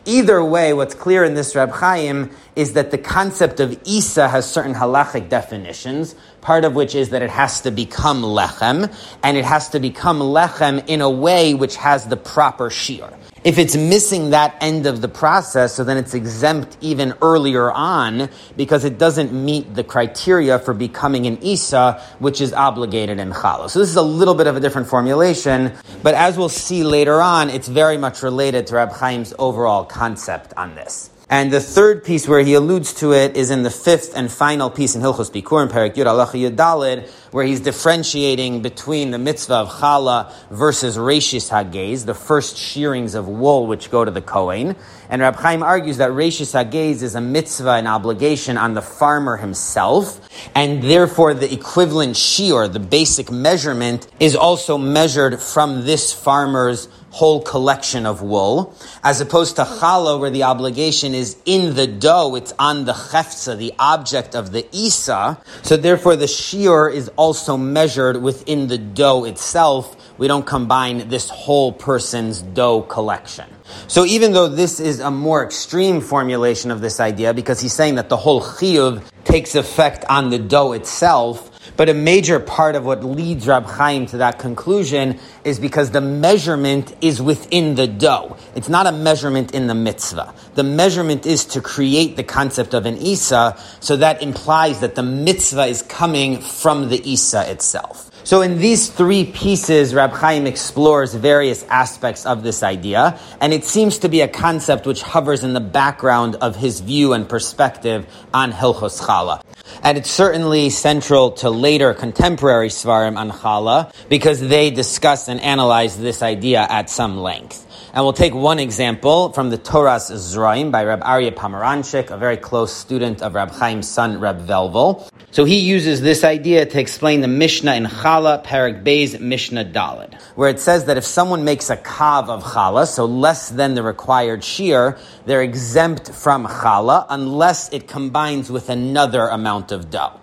Either 0.06 0.44
way, 0.44 0.74
what's 0.74 0.96
clear 0.96 1.24
in 1.24 1.36
this 1.36 1.56
Rab 1.56 1.72
Chaim 1.72 2.32
is 2.56 2.74
that 2.74 2.90
the 2.90 2.98
concept 2.98 3.60
of 3.60 3.80
Isa 3.86 4.30
has 4.30 4.52
certain 4.52 4.74
halachic 4.74 5.30
definitions, 5.30 6.16
part 6.42 6.66
of 6.66 6.76
which 6.76 6.96
is 6.96 7.10
that 7.10 7.22
it 7.22 7.30
has 7.30 7.62
to 7.62 7.72
become 7.72 8.24
lechem, 8.24 8.94
and 9.24 9.38
it 9.38 9.46
has 9.46 9.70
to 9.70 9.80
become 9.80 10.20
lechem 10.20 10.84
in 10.88 11.02
a 11.02 11.10
way 11.10 11.54
which 11.54 11.76
has 11.78 12.08
the 12.08 12.18
proper 12.18 12.70
shiur. 12.70 13.16
If 13.44 13.58
it's 13.58 13.76
missing 13.76 14.32
that 14.32 14.56
end 14.62 14.86
of 14.86 15.02
the 15.02 15.08
process, 15.08 15.74
so 15.74 15.84
then 15.84 15.98
it's 15.98 16.14
exempt 16.14 16.78
even 16.80 17.16
earlier 17.24 17.72
on 17.72 18.30
because 18.56 18.86
it 18.86 19.00
doesn't 19.00 19.34
meet 19.34 19.74
the 19.74 19.84
criteria 19.84 20.60
for 20.60 20.76
becoming 20.76 21.26
an 21.26 21.42
Isa, 21.42 22.00
which 22.20 22.40
is 22.40 22.54
obligated 22.54 23.20
in 23.20 23.32
Challah. 23.32 23.70
So 23.70 23.80
this 23.80 23.90
is 23.90 23.96
a 23.96 24.04
little 24.04 24.36
bit 24.36 24.46
of 24.46 24.58
a 24.58 24.60
different 24.60 24.88
formulation, 24.88 25.74
but 26.04 26.14
as 26.14 26.38
we'll 26.38 26.50
see 26.50 26.84
later 26.84 27.20
on, 27.20 27.50
it's 27.50 27.68
very 27.68 27.98
much 27.98 28.22
related 28.22 28.68
to 28.68 28.76
Rab 28.76 28.96
Chaim's 29.00 29.34
overall 29.40 29.86
concept 29.86 30.54
on 30.56 30.76
this. 30.76 31.11
And 31.32 31.50
the 31.50 31.62
third 31.62 32.04
piece 32.04 32.28
where 32.28 32.42
he 32.42 32.56
alludes 32.56 32.94
to 32.96 33.14
it 33.14 33.38
is 33.38 33.52
in 33.52 33.64
the 33.64 33.70
fifth 33.70 34.18
and 34.18 34.30
final 34.30 34.70
piece 34.70 34.96
in 34.96 35.02
Hilchos 35.02 35.32
Bikurim 35.32 35.70
Perek 35.70 35.96
Yud 35.96 36.06
Alacha 36.06 36.38
Yudalid, 36.38 37.08
where 37.32 37.46
he's 37.46 37.62
differentiating 37.62 38.62
between 38.62 39.12
the 39.12 39.18
mitzvah 39.18 39.54
of 39.54 39.70
challah 39.70 40.34
versus 40.50 40.98
reshis 40.98 41.50
hagez, 41.50 42.06
the 42.06 42.14
first 42.14 42.58
shearings 42.58 43.16
of 43.16 43.30
wool 43.30 43.66
which 43.66 43.90
go 43.90 44.04
to 44.04 44.12
the 44.12 44.22
Kohen. 44.22 44.76
And 45.08 45.22
Rab 45.22 45.38
Chaim 45.38 45.64
argues 45.64 45.98
that 45.98 46.10
reshis 46.12 46.52
hagez 46.54 47.02
is 47.02 47.16
a 47.16 47.22
mitzvah, 47.22 47.76
an 47.76 47.88
obligation 47.88 48.58
on 48.58 48.74
the 48.74 48.82
farmer 48.82 49.38
himself, 49.38 50.20
and 50.54 50.84
therefore 50.84 51.34
the 51.34 51.54
equivalent 51.54 52.16
shiur, 52.16 52.70
the 52.70 52.82
basic 52.82 53.32
measurement, 53.32 54.06
is 54.20 54.36
also 54.36 54.78
measured 54.78 55.40
from 55.40 55.86
this 55.86 56.12
farmer's 56.12 56.90
whole 57.12 57.42
collection 57.42 58.06
of 58.06 58.22
wool, 58.22 58.74
as 59.04 59.22
opposed 59.22 59.58
to 59.58 59.64
challah, 59.64 60.20
where 60.20 60.30
the 60.30 60.44
obligation 60.44 61.14
is 61.14 61.38
in 61.46 61.76
the 61.76 61.86
dough, 61.86 62.36
it's 62.36 62.54
on 62.58 62.86
the 62.86 62.94
chefza, 62.94 63.58
the 63.58 63.74
object 63.78 64.34
of 64.34 64.52
the 64.52 64.66
isa. 64.72 65.38
So 65.62 65.78
therefore, 65.78 66.16
the 66.16 66.26
shiur 66.26 66.92
is 66.92 67.10
also 67.18 67.58
measured 67.58 68.22
within 68.22 68.68
the 68.68 68.78
dough 68.78 69.26
itself. 69.26 69.96
We 70.18 70.28
don't 70.28 70.46
combine 70.46 71.10
this 71.10 71.30
whole 71.30 71.74
person's 71.74 72.42
dough 72.42 72.82
collection. 72.84 73.50
So 73.88 74.06
even 74.06 74.34
though 74.34 74.48
this 74.48 74.80
is 74.80 75.00
a 75.00 75.12
more 75.12 75.44
extreme 75.44 76.02
formulation 76.02 76.72
of 76.72 76.82
this 76.82 77.00
idea, 77.00 77.34
because 77.34 77.60
he's 77.60 77.74
saying 77.74 77.96
that 77.96 78.10
the 78.10 78.18
whole 78.18 78.42
chiyuv 78.42 79.04
takes 79.24 79.56
effect 79.56 80.06
on 80.10 80.30
the 80.30 80.40
dough 80.40 80.72
itself, 80.74 81.51
But 81.78 81.90
a 81.90 81.94
major 81.94 82.40
part 82.40 82.76
of 82.76 82.86
what 82.86 83.04
leads 83.04 83.48
Rab 83.48 83.66
Chaim 83.66 84.06
to 84.08 84.18
that 84.18 84.40
conclusion 84.40 85.20
is 85.44 85.60
because 85.60 85.92
the 85.92 86.02
measurement 86.02 86.96
is 87.02 87.22
within 87.22 87.76
the 87.76 87.88
dough. 87.88 88.38
It's 88.56 88.70
not 88.70 88.88
a 88.88 88.92
measurement 88.92 89.54
in 89.54 89.68
the 89.68 89.76
mitzvah. 89.76 90.34
The 90.56 90.64
measurement 90.64 91.26
is 91.26 91.46
to 91.46 91.62
create 91.62 92.18
the 92.18 92.24
concept 92.24 92.74
of 92.74 92.86
an 92.86 92.98
Isa, 92.98 93.58
so 93.80 93.96
that 93.98 94.22
implies 94.22 94.82
that 94.82 94.96
the 94.96 95.04
mitzvah 95.04 95.66
is 95.66 95.82
coming 95.82 96.42
from 96.42 96.90
the 96.90 97.02
Isa 97.10 97.50
itself. 97.50 98.12
So 98.24 98.42
in 98.42 98.60
these 98.60 98.90
three 98.90 99.26
pieces, 99.26 99.96
Rab 99.96 100.12
Chaim 100.12 100.46
explores 100.46 101.16
various 101.16 101.64
aspects 101.64 102.26
of 102.26 102.44
this 102.44 102.62
idea, 102.62 103.20
and 103.40 103.52
it 103.52 103.66
seems 103.66 103.98
to 104.00 104.10
be 104.10 104.22
a 104.22 104.28
concept 104.28 104.86
which 104.86 105.02
hovers 105.02 105.44
in 105.44 105.54
the 105.54 105.60
background 105.60 106.36
of 106.36 106.56
his 106.56 106.82
view 106.82 107.14
and 107.14 107.28
perspective 107.28 108.06
on 108.34 108.52
Hilchos 108.52 109.02
Chala. 109.02 109.42
And 109.84 109.98
it's 109.98 110.12
certainly 110.12 110.70
central 110.70 111.32
to 111.32 111.50
later 111.50 111.94
contemporary 111.94 112.70
Svarim 112.70 113.18
on 113.18 113.32
Chala, 113.32 113.92
because 114.10 114.40
they 114.40 114.70
discuss 114.70 115.28
and 115.28 115.42
analyze 115.42 115.98
this 115.98 116.22
idea 116.22 116.68
at 116.70 116.90
some 116.90 117.18
length. 117.18 117.66
And 117.94 118.06
we'll 118.06 118.14
take 118.14 118.34
one 118.34 118.58
example 118.58 119.34
from 119.34 119.50
the 119.50 119.58
Toras 119.58 120.12
Zraim 120.12 120.72
by 120.72 120.86
Reb 120.86 121.02
Aryeh 121.02 121.36
Pomeranchik, 121.36 122.10
a 122.10 122.18
very 122.18 122.38
close 122.38 122.74
student 122.74 123.22
of 123.22 123.36
Reb 123.36 123.52
Chaim's 123.52 123.90
son, 123.90 124.22
Reb 124.22 124.48
Velvel. 124.48 125.10
So 125.32 125.44
he 125.44 125.60
uses 125.60 126.00
this 126.00 126.24
idea 126.24 126.66
to 126.66 126.80
explain 126.80 127.20
the 127.20 127.28
Mishnah 127.28 127.76
in 127.76 127.84
Chala, 127.84 128.46
Parak 128.46 128.86
Beis, 128.86 129.20
Mishnah 129.20 129.66
Dalid, 129.66 130.14
where 130.36 130.50
it 130.50 130.62
says 130.62 130.86
that 130.86 130.96
if 130.96 131.04
someone 131.04 131.44
makes 131.44 131.70
a 131.70 131.76
kav 131.76 132.30
of 132.30 132.44
Chala, 132.44 132.88
so 132.88 133.04
less 133.04 133.50
than 133.50 133.74
the 133.74 133.84
required 133.84 134.40
shiur, 134.40 134.98
they're 135.26 135.44
exempt 135.44 136.14
from 136.14 136.48
Chala 136.48 137.06
unless 137.10 137.74
it 137.74 137.90
combines 137.90 138.50
with 138.50 138.70
another 138.70 139.28
amount 139.28 139.74
of 139.74 139.90
dough. 139.90 140.21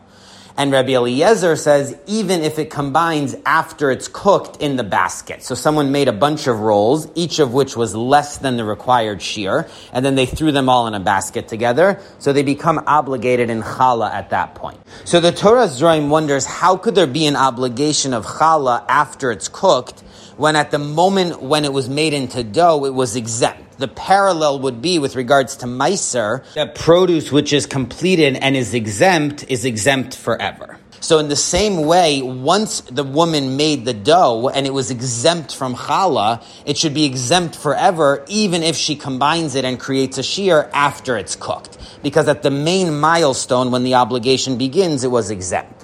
And 0.59 0.73
Rabbi 0.73 0.95
Eliezer 0.95 1.55
says 1.55 1.97
even 2.09 2.43
if 2.43 2.59
it 2.59 2.69
combines 2.69 3.37
after 3.47 3.93
it's 3.93 4.09
cooked 4.09 4.61
in 4.61 4.75
the 4.75 4.83
basket. 4.83 5.45
So 5.45 5.55
someone 5.55 5.93
made 5.93 6.09
a 6.09 6.13
bunch 6.13 6.49
of 6.49 6.59
rolls, 6.59 7.07
each 7.15 7.39
of 7.39 7.55
which 7.55 7.77
was 7.77 7.95
less 7.95 8.39
than 8.39 8.57
the 8.57 8.65
required 8.65 9.21
shiur, 9.21 9.71
and 9.93 10.05
then 10.05 10.17
they 10.17 10.27
threw 10.27 10.51
them 10.51 10.69
all 10.69 10.89
in 10.89 10.95
a 10.95 11.01
basket 11.01 11.47
together, 11.47 12.01
so 12.19 12.33
they 12.33 12.43
become 12.43 12.83
obligated 12.89 13.51
in 13.51 13.63
challah 13.63 14.11
at 14.11 14.31
that 14.31 14.57
point. 14.57 14.81
So 15.05 15.21
the 15.21 15.31
Torah 15.31 15.69
Zraim 15.69 16.09
wonders 16.09 16.45
how 16.45 16.77
could 16.77 16.97
there 16.97 17.07
be 17.07 17.27
an 17.27 17.37
obligation 17.37 18.13
of 18.13 18.27
challah 18.27 18.85
after 18.89 19.31
it's 19.31 19.47
cooked 19.47 20.03
when 20.39 20.55
at 20.57 20.71
the 20.71 20.79
moment 20.79 21.43
when 21.43 21.65
it 21.65 21.73
was 21.73 21.89
made 21.89 22.15
into 22.15 22.43
dough, 22.45 22.85
it 22.85 22.95
was 22.95 23.17
exempt. 23.17 23.79
The 23.79 23.89
parallel 23.89 24.61
would 24.61 24.81
be 24.81 24.99
with 24.99 25.17
regards 25.17 25.57
to 25.59 25.67
Meiser, 25.67 26.45
that 26.55 26.75
produce 26.75 27.31
which 27.31 27.53
is 27.53 27.67
completed 27.67 28.37
and 28.37 28.57
is 28.57 28.73
exempt 28.73 29.45
is 29.49 29.65
exempt 29.65 30.17
forever. 30.17 30.79
So 31.01 31.19
in 31.19 31.29
the 31.29 31.37
same 31.37 31.87
way, 31.87 32.23
once 32.23 32.81
the 32.83 33.05
woman 33.05 33.57
made 33.57 33.85
the 33.85 33.95
dough 33.95 34.49
and 34.49 34.67
it 34.67 34.73
was 34.73 34.91
exempt 34.91 35.55
from 35.55 35.75
challah, 35.75 36.43
it 36.67 36.77
should 36.77 36.95
be 36.95 37.05
exempt 37.05 37.55
forever, 37.57 38.25
even 38.29 38.63
if 38.63 38.77
she 38.77 38.97
combines 38.97 39.55
it 39.55 39.65
and 39.65 39.79
creates 39.79 40.19
a 40.19 40.23
shiur 40.23 40.69
after 40.73 41.17
it's 41.17 41.37
cooked. 41.37 41.79
Because 42.03 42.27
at 42.29 42.43
the 42.43 42.51
main 42.51 42.99
milestone, 42.99 43.71
when 43.71 43.85
the 43.85 43.95
obligation 43.95 44.59
begins, 44.59 45.05
it 45.05 45.11
was 45.11 45.31
exempt. 45.31 45.78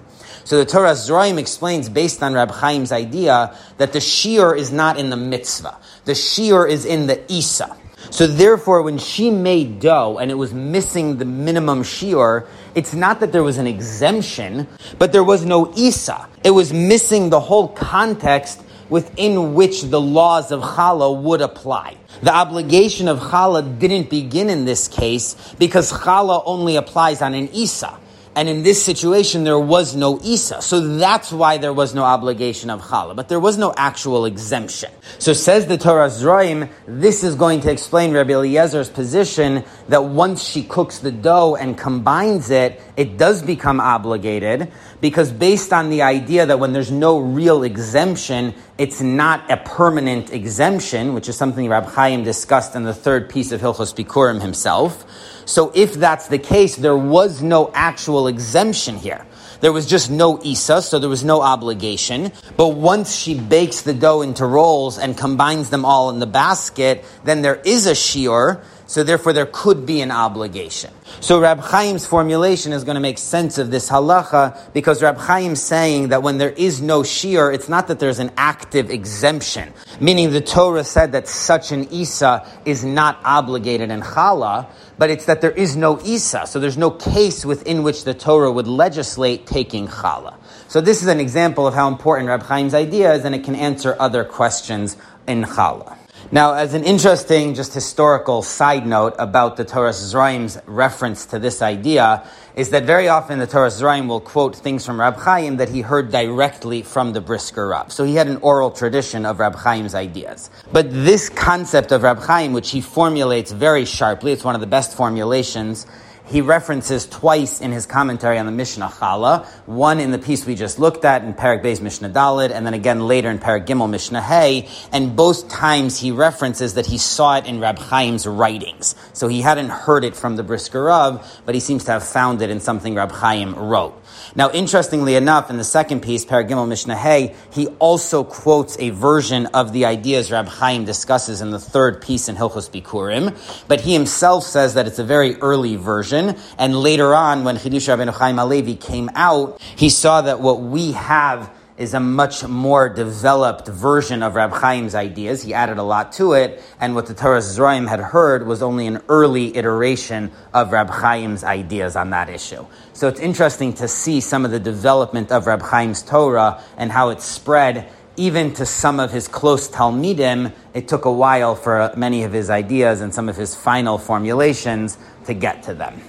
So 0.45 0.59
the 0.59 0.67
Torah 0.67 0.93
Zraim 0.93 1.39
explains, 1.39 1.89
based 1.89 2.23
on 2.23 2.35
Rab 2.35 2.53
Chaim's 2.53 2.93
idea, 2.93 3.57
that 3.79 3.93
the 3.93 3.99
shiur 3.99 4.57
is 4.57 4.71
not 4.71 4.99
in 4.99 5.09
the 5.09 5.17
mitzvah. 5.17 5.79
The 6.05 6.13
shiur 6.13 6.69
is 6.69 6.85
in 6.85 7.07
the 7.07 7.21
isa. 7.33 7.75
So 8.11 8.27
therefore, 8.27 8.83
when 8.83 8.99
she 8.99 9.31
made 9.31 9.81
dough 9.81 10.19
and 10.19 10.31
it 10.31 10.35
was 10.35 10.53
missing 10.53 11.17
the 11.17 11.25
minimum 11.25 11.83
shiur, 11.83 12.47
it's 12.75 12.93
not 12.93 13.21
that 13.21 13.33
there 13.33 13.43
was 13.43 13.57
an 13.57 13.67
exemption, 13.67 14.69
but 14.99 15.13
there 15.13 15.25
was 15.25 15.47
no 15.47 15.73
isa. 15.77 16.29
It 16.45 16.51
was 16.51 16.73
missing 16.73 17.31
the 17.31 17.41
whole 17.41 17.69
context 17.69 18.63
within 18.91 19.55
which 19.55 19.83
the 19.83 20.01
laws 20.01 20.53
of 20.53 20.61
challah 20.61 21.23
would 21.23 21.41
apply. 21.41 21.97
The 22.23 22.35
obligation 22.35 23.09
of 23.09 23.19
challah 23.19 23.79
didn't 23.79 24.11
begin 24.11 24.51
in 24.51 24.67
this 24.67 24.89
case 24.89 25.55
because 25.59 25.91
challah 25.91 26.43
only 26.45 26.77
applies 26.77 27.23
on 27.23 27.33
an 27.35 27.49
isa. 27.55 27.99
And 28.37 28.49
in 28.49 28.65
this 28.65 28.85
situation, 28.85 29.45
there 29.45 29.59
was 29.59 29.95
no 29.95 30.19
Isa. 30.23 30.61
So 30.61 30.97
that's 30.97 31.31
why 31.33 31.59
there 31.59 31.73
was 31.73 31.95
no 31.95 32.03
obligation 32.03 32.69
of 32.69 32.83
Challah. 32.83 33.15
But 33.15 33.29
there 33.29 33.39
was 33.39 33.57
no 33.57 33.73
actual 33.77 34.25
exemption. 34.25 34.91
So 35.19 35.33
says 35.33 35.67
the 35.67 35.79
Torah 35.79 36.09
Zraim, 36.09 36.69
this 36.87 37.23
is 37.23 37.37
going 37.37 37.61
to 37.61 37.71
explain 37.71 38.13
Rabbi 38.13 38.33
Eliezer's 38.33 38.91
position 38.91 39.65
that 39.89 40.05
once 40.05 40.43
she 40.43 40.65
cooks 40.65 40.99
the 40.99 41.13
dough 41.13 41.55
and 41.55 41.79
combines 41.79 42.51
it, 42.51 42.81
it 42.97 43.19
does 43.19 43.41
become 43.43 43.81
obligated 43.81 44.73
because 45.01 45.31
based 45.31 45.73
on 45.73 45.91
the 45.91 46.03
idea 46.03 46.47
that 46.47 46.59
when 46.59 46.73
there's 46.73 46.91
no 46.91 47.19
real 47.19 47.63
exemption, 47.63 48.55
it's 48.79 49.01
not 49.01 49.49
a 49.51 49.57
permanent 49.59 50.33
exemption, 50.33 51.15
which 51.15 51.29
is 51.29 51.37
something 51.37 51.69
Rab 51.69 51.87
Chaim 51.87 52.25
discussed 52.25 52.75
in 52.75 52.83
the 52.83 52.95
third 52.95 53.29
piece 53.29 53.53
of 53.53 53.61
Hilchos 53.61 53.95
Bikurim 53.95 54.41
himself. 54.41 55.05
So 55.47 55.73
if 55.75 55.95
that's 55.95 56.29
the 56.29 56.39
case, 56.39 56.77
there 56.77 56.97
was 56.97 57.43
no 57.43 57.71
actual 57.75 58.27
exemption 58.27 58.97
here. 58.97 59.25
There 59.61 59.73
was 59.73 59.87
just 59.87 60.11
no 60.11 60.41
Isa, 60.43 60.83
so 60.83 60.99
there 60.99 61.09
was 61.09 61.25
no 61.25 61.41
obligation. 61.41 62.33
But 62.57 62.75
once 62.75 63.15
she 63.15 63.39
bakes 63.39 63.81
the 63.81 63.95
dough 63.95 64.21
into 64.21 64.45
rolls 64.45 64.99
and 64.99 65.17
combines 65.17 65.71
them 65.71 65.87
all 65.87 66.11
in 66.11 66.19
the 66.19 66.27
basket, 66.27 67.05
then 67.25 67.41
there 67.41 67.57
is 67.65 67.87
a 67.87 67.93
shiur, 67.93 68.63
so 68.87 69.03
therefore 69.03 69.33
there 69.33 69.49
could 69.51 69.87
be 69.87 70.03
an 70.03 70.11
obligation. 70.11 70.93
So 71.21 71.41
Rab 71.41 71.67
Chaim's 71.71 72.05
formulation 72.05 72.73
is 72.73 72.85
going 72.85 72.97
to 72.97 73.01
make 73.01 73.17
sense 73.17 73.57
of 73.57 73.71
this 73.71 73.89
halacha 73.89 74.73
because 74.75 75.03
Rab 75.03 75.19
Chaim's 75.27 75.63
saying 75.63 76.09
that 76.09 76.23
when 76.23 76.37
there 76.37 76.51
is 76.51 76.83
no 76.83 77.01
shiur, 77.01 77.55
it's 77.55 77.69
not 77.69 77.89
that 77.89 77.99
there's 77.99 78.19
an 78.19 78.33
active 78.37 78.91
exemption, 78.91 79.73
meaning 80.01 80.31
the 80.31 80.43
Torah 80.43 80.85
said 80.85 81.13
that 81.13 81.27
such 81.27 81.73
an 81.73 81.91
Isa 81.91 82.47
is 82.67 82.85
not 82.85 83.19
obligated 83.25 83.91
in 83.91 84.03
challah, 84.03 84.69
but 84.99 85.11
it's 85.11 85.27
that 85.27 85.41
there 85.41 85.51
is 85.51 85.77
no 85.77 86.01
Isa, 86.05 86.47
so 86.47 86.61
there's 86.61 86.79
no 86.79 86.91
case 86.91 87.45
within 87.45 87.83
which 87.83 88.05
the 88.05 88.15
Torah 88.15 88.53
would 88.53 88.69
legislate 88.69 89.47
taking 89.47 89.89
challah. 89.89 90.35
So 90.69 90.81
this 90.81 91.03
is 91.03 91.09
an 91.09 91.21
example 91.21 91.67
of 91.67 91.75
how 91.75 91.89
important 91.89 92.29
Rab 92.29 92.47
Chaim's 92.47 92.75
idea 92.75 93.13
is, 93.15 93.25
and 93.25 93.35
it 93.35 93.45
can 93.45 93.55
answer 93.55 93.97
other 93.99 94.25
questions 94.25 94.97
in 95.27 95.43
challah. 95.45 95.97
Now, 96.35 96.55
as 96.55 96.75
an 96.75 96.83
interesting, 96.83 97.55
just 97.55 97.73
historical 97.75 98.43
side 98.43 98.85
note 98.89 99.15
about 99.21 99.57
the 99.57 99.65
Torah 99.65 99.93
Zraim's 99.93 100.59
reference 100.67 101.27
to 101.27 101.39
this 101.39 101.63
idea, 101.63 102.27
is 102.57 102.71
that 102.71 102.83
very 102.83 103.07
often 103.07 103.39
the 103.39 103.47
Torah 103.47 103.69
Zraim 103.69 104.09
will 104.09 104.19
quote 104.19 104.57
things 104.57 104.85
from 104.85 104.99
Rab 104.99 105.17
Chaim 105.17 105.59
that 105.59 105.69
he 105.69 105.81
heard 105.81 106.11
directly 106.11 106.83
from 106.83 107.13
the 107.13 107.21
Brisker 107.21 107.69
Rab. 107.69 107.93
So 107.93 108.03
he 108.03 108.17
had 108.17 108.27
an 108.27 108.39
oral 108.39 108.73
tradition 108.73 109.25
of 109.25 109.39
Rab 109.39 109.63
Chaim's 109.63 109.95
ideas. 109.95 110.51
But 110.73 110.91
this 110.91 111.29
concept 111.29 111.93
of 111.93 112.03
Rab 112.03 112.19
Chaim, 112.19 112.53
which 112.53 112.73
he 112.73 112.81
formulates 112.81 113.53
very 113.53 113.85
sharply, 113.85 114.33
it's 114.33 114.43
one 114.43 114.57
of 114.57 114.61
the 114.61 114.67
best 114.67 114.97
formulations, 114.97 115.87
he 116.27 116.41
references 116.41 117.07
twice 117.07 117.61
in 117.61 117.71
his 117.73 117.87
commentary 117.87 118.39
on 118.39 118.47
the 118.47 118.53
Mishnah 118.53 118.89
Chala, 118.89 119.47
one 119.67 120.01
in 120.01 120.11
the 120.11 120.19
piece 120.19 120.47
we 120.47 120.55
just 120.55 120.79
looked 120.79 121.05
at 121.05 121.23
in 121.23 121.35
Parak 121.35 121.63
Beis 121.63 121.81
Mishnah 121.81 122.11
Dalid, 122.11 122.51
and 122.51 122.65
then 122.65 122.75
again 122.75 123.07
later 123.07 123.31
in 123.31 123.39
Parak 123.39 123.67
Gimel 123.67 123.91
Mishnah 123.91 124.23
Hay, 124.23 124.69
and 124.93 125.17
both 125.17 125.49
times 125.49 125.99
he 125.99 126.11
references 126.11 126.75
that 126.75 126.87
he 126.87 126.99
saw 126.99 127.37
it 127.37 127.47
in 127.47 127.61
Rab 127.61 127.79
Chaim's 127.79 128.27
writings. 128.27 128.95
So 129.13 129.29
he 129.29 129.43
hadn't 129.43 129.69
heard 129.69 130.05
it 130.05 130.17
from 130.17 130.37
the 130.37 130.43
Brisker 130.43 130.85
Rav, 130.85 131.41
but 131.45 131.55
he 131.55 131.61
seems 131.61 131.85
to 131.85 131.93
have 131.93 132.07
found 132.07 132.41
it 132.43 132.51
in 132.51 132.61
something 132.61 132.95
Rab 132.95 133.13
Chaim 133.13 133.55
wrote. 133.55 134.01
Now, 134.35 134.51
interestingly 134.51 135.17
enough, 135.17 135.51
in 135.51 135.59
the 135.59 135.65
second 135.65 136.01
piece, 136.01 136.25
Paragimel 136.25 136.67
Mishnah 136.69 136.97
Hay, 136.97 137.35
he 137.53 137.67
also 137.79 138.25
quotes 138.25 138.79
a 138.79 138.91
version 138.91 139.47
of 139.47 139.73
the 139.73 139.85
ideas 139.85 140.33
Rab 140.33 140.49
Chaim 140.49 140.85
discusses 140.85 141.41
in 141.41 141.51
the 141.51 141.59
third 141.59 142.01
piece 142.01 142.29
in 142.29 142.37
Hilchos 142.37 142.71
Bikurim, 142.71 143.37
but 143.69 143.81
he 143.81 143.93
himself 143.93 144.45
says 144.45 144.75
that 144.75 144.87
it's 144.87 144.99
a 144.99 145.05
very 145.05 145.37
early 145.37 145.77
version, 145.77 146.14
and 146.15 146.77
later 146.77 147.15
on, 147.15 147.45
when 147.45 147.57
Chidush 147.57 147.89
Rabbeinu 147.89 148.13
Chaim 148.13 148.37
Alevi 148.37 148.81
came 148.81 149.11
out, 149.15 149.61
he 149.77 149.89
saw 149.89 150.23
that 150.23 150.41
what 150.41 150.61
we 150.61 150.93
have 150.93 151.51
is 151.77 151.93
a 151.93 152.01
much 152.01 152.47
more 152.47 152.89
developed 152.89 153.67
version 153.67 154.23
of 154.23 154.37
Rab 154.37 154.53
Chaim's 154.61 154.95
ideas. 154.95 155.43
He 155.43 155.53
added 155.55 155.79
a 155.79 155.83
lot 155.83 156.13
to 156.13 156.35
it, 156.35 156.63
and 156.81 156.95
what 156.95 157.07
the 157.07 157.15
Torah 157.15 157.41
Zraim 157.41 157.89
had 157.89 157.99
heard 157.99 158.47
was 158.47 158.63
only 158.63 158.87
an 158.87 159.01
early 159.09 159.57
iteration 159.57 160.31
of 160.53 160.71
Rab 160.71 160.89
Chaim's 160.89 161.43
ideas 161.43 161.97
on 161.97 162.11
that 162.11 162.29
issue. 162.29 162.65
So 162.93 163.09
it's 163.09 163.19
interesting 163.19 163.73
to 163.75 163.89
see 163.89 164.21
some 164.21 164.45
of 164.45 164.53
the 164.53 164.61
development 164.61 165.33
of 165.33 165.49
Rab 165.49 165.69
Chaim's 165.69 166.03
Torah 166.03 166.63
and 166.77 166.93
how 166.93 167.09
it 167.09 167.21
spread 167.21 167.89
even 168.17 168.55
to 168.55 168.65
some 168.65 169.01
of 169.01 169.11
his 169.11 169.27
close 169.27 169.69
Talmidim. 169.69 170.53
It 170.73 170.87
took 170.87 171.05
a 171.05 171.13
while 171.13 171.57
for 171.57 171.93
many 171.97 172.23
of 172.23 172.33
his 172.33 172.51
ideas 172.51 173.01
and 173.01 173.13
some 173.13 173.29
of 173.29 173.37
his 173.37 173.57
final 173.57 173.99
formulations 173.99 174.97
to 175.27 175.35
get 175.35 175.65
to 175.65 175.75
them. 175.75 176.01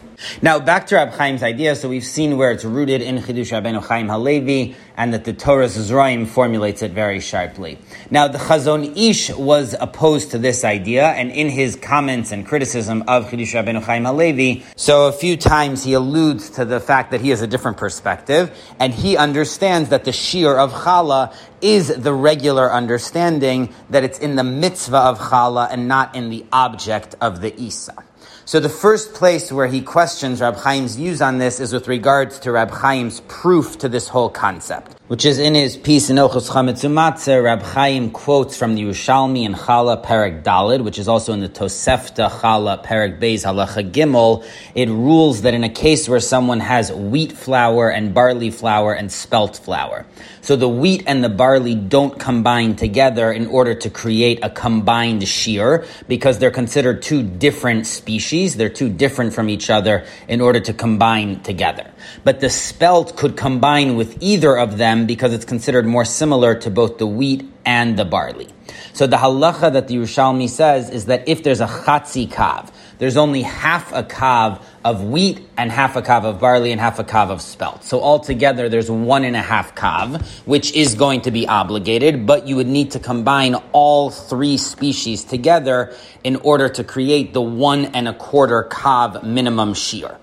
Now, 0.42 0.60
back 0.60 0.88
to 0.88 0.96
Rab 0.96 1.18
Chaim's 1.18 1.44
idea. 1.44 1.76
So 1.76 1.90
we've 1.90 2.06
seen 2.06 2.38
where 2.38 2.52
it's 2.52 2.64
rooted 2.64 3.02
in 3.02 3.18
Chidush 3.18 3.52
Rabbeinu 3.52 3.86
Chaim 3.86 4.08
Halevi, 4.08 4.76
and 4.96 5.14
that 5.14 5.26
the 5.26 5.34
Toras 5.34 5.78
Zraim 5.78 6.26
formulates 6.26 6.82
it 6.82 6.92
very 6.92 7.20
sharply. 7.20 7.78
Now, 8.10 8.30
the 8.30 8.38
Chazon 8.38 8.96
Ish 8.96 9.32
was 9.32 9.76
opposed 9.80 10.32
to 10.32 10.38
this 10.38 10.64
idea, 10.64 11.08
and 11.08 11.32
in 11.32 11.50
his 11.50 11.76
comments 11.76 12.32
and 12.32 12.46
criticism 12.46 13.04
of 13.08 13.26
Chidush 13.26 13.62
Rabbeinu 13.62 13.84
Chaim 13.84 14.06
Halevi, 14.06 14.64
so 14.78 15.08
a 15.08 15.12
few 15.12 15.36
times 15.36 15.84
he 15.84 15.94
alludes 15.94 16.50
to 16.52 16.64
the 16.64 16.80
fact 16.80 17.12
that 17.12 17.20
he 17.20 17.32
has 17.32 17.42
a 17.42 17.48
different 17.48 17.78
perspective, 17.78 18.58
and 18.80 18.94
he 18.94 19.18
understands 19.18 19.90
that 19.90 20.06
the 20.06 20.12
Shiur 20.12 20.58
of 20.58 20.72
Chala 20.72 21.36
is 21.62 21.88
the 21.90 22.14
regular 22.14 22.72
understanding 22.72 23.74
that 23.90 24.04
it's 24.04 24.20
in 24.20 24.38
the 24.38 24.44
mitzvah 24.44 24.98
of 24.98 25.20
Chala 25.20 25.68
and 25.70 25.90
not 25.90 26.16
in 26.16 26.30
the 26.30 26.46
object 26.54 27.16
of 27.20 27.42
the 27.42 27.60
Isa. 27.60 27.96
So 28.48 28.60
the 28.60 28.70
first 28.70 29.16
place 29.16 29.52
where 29.52 29.66
he 29.66 29.82
questions 29.82 30.40
Rab 30.40 30.62
Chaim's 30.62 30.98
views 30.98 31.20
on 31.20 31.40
this 31.40 31.60
is 31.60 31.74
with 31.74 31.88
regards 31.88 32.38
to 32.42 32.52
Rab 32.52 32.72
Chaim's 32.80 33.22
proof 33.22 33.80
to 33.80 33.90
this 33.90 34.08
whole 34.08 34.30
concept 34.30 34.96
which 35.08 35.24
is 35.24 35.38
in 35.38 35.54
his 35.54 35.78
piece 35.78 36.10
in 36.10 36.16
Hilchos 36.16 36.50
Chametz 36.50 36.84
Umatzah, 36.84 37.44
Rab 37.44 37.62
Chaim 37.62 38.10
quotes 38.10 38.58
from 38.58 38.74
the 38.74 38.82
Yerushalmi 38.82 39.46
and 39.46 39.54
Chala 39.54 40.04
Perek 40.04 40.42
Dalid, 40.42 40.84
which 40.84 40.98
is 40.98 41.08
also 41.08 41.32
in 41.32 41.42
the 41.42 41.48
Tosefta 41.48 42.28
Chala 42.28 42.84
Perek 42.84 43.20
Beis 43.20 43.46
Halacha 43.46 43.92
Gimel. 43.92 44.44
It 44.74 44.90
rules 44.90 45.44
that 45.44 45.54
in 45.54 45.64
a 45.64 45.70
case 45.70 46.10
where 46.10 46.20
someone 46.20 46.60
has 46.60 46.92
wheat 46.92 47.34
flour 47.34 47.92
and 47.92 48.16
barley 48.16 48.50
flour 48.50 48.94
and 48.94 49.12
spelt 49.12 49.58
flour, 49.58 50.08
so 50.42 50.56
the 50.56 50.68
wheat 50.68 51.04
and 51.06 51.24
the 51.24 51.30
barley 51.30 51.76
don't 51.76 52.20
combine 52.20 52.76
together 52.76 53.32
in 53.32 53.46
order 53.46 53.76
to 53.76 53.92
create 53.92 54.40
a 54.42 54.50
combined 54.50 55.22
shiur 55.22 55.86
because 56.08 56.40
they're 56.40 56.50
considered 56.50 57.04
two 57.04 57.22
different 57.22 57.86
species. 57.86 58.56
They're 58.56 58.70
too 58.70 58.90
different 58.90 59.34
from 59.36 59.50
each 59.50 59.70
other 59.70 60.04
in 60.28 60.42
order 60.42 60.60
to 60.62 60.74
combine 60.74 61.42
together. 61.44 61.92
But 62.24 62.40
the 62.40 62.50
spelt 62.50 63.16
could 63.18 63.38
combine 63.38 63.98
with 63.98 64.18
either 64.22 64.58
of 64.58 64.78
them 64.80 64.95
them 64.96 65.06
because 65.06 65.34
it's 65.34 65.46
considered 65.46 65.86
more 65.86 66.06
similar 66.06 66.56
to 66.56 66.70
both 66.70 66.98
the 66.98 67.08
wheat 67.08 67.50
and 67.66 67.98
the 67.98 68.06
barley. 68.06 68.48
So 68.94 69.08
the 69.08 69.18
halacha 69.18 69.74
that 69.74 69.88
the 69.88 69.96
Yerushalmi 69.96 70.50
says 70.50 70.90
is 70.90 71.06
that 71.06 71.28
if 71.28 71.44
there's 71.44 71.62
a 71.62 71.68
chatzi 71.68 72.28
kav, 72.28 72.72
there's 72.98 73.18
only 73.18 73.42
half 73.42 73.92
a 73.92 74.04
kav 74.04 74.62
of 74.84 75.04
wheat 75.04 75.42
and 75.58 75.72
half 75.72 75.96
a 75.96 76.02
kav 76.02 76.24
of 76.24 76.40
barley 76.40 76.72
and 76.72 76.80
half 76.80 76.98
a 77.00 77.04
kav 77.04 77.30
of 77.30 77.42
spelt. 77.42 77.84
So 77.84 78.02
altogether 78.02 78.70
there's 78.70 78.90
one 78.90 79.25
and 79.25 79.36
a 79.36 79.42
half 79.42 79.75
kav, 79.75 80.25
which 80.46 80.72
is 80.74 80.96
going 80.96 81.22
to 81.22 81.32
be 81.32 81.48
obligated, 81.48 82.25
but 82.25 82.48
you 82.48 82.56
would 82.56 82.68
need 82.68 82.92
to 82.92 83.00
combine 83.00 83.56
all 83.74 84.10
three 84.10 84.58
species 84.58 85.24
together 85.25 85.94
in 86.24 86.38
order 86.38 86.70
to 86.70 86.84
create 86.84 87.34
the 87.34 87.42
one 87.42 87.86
and 87.86 88.08
a 88.08 88.14
quarter 88.14 88.64
kav 88.72 89.24
minimum 89.24 89.74
shiur. 89.74 90.18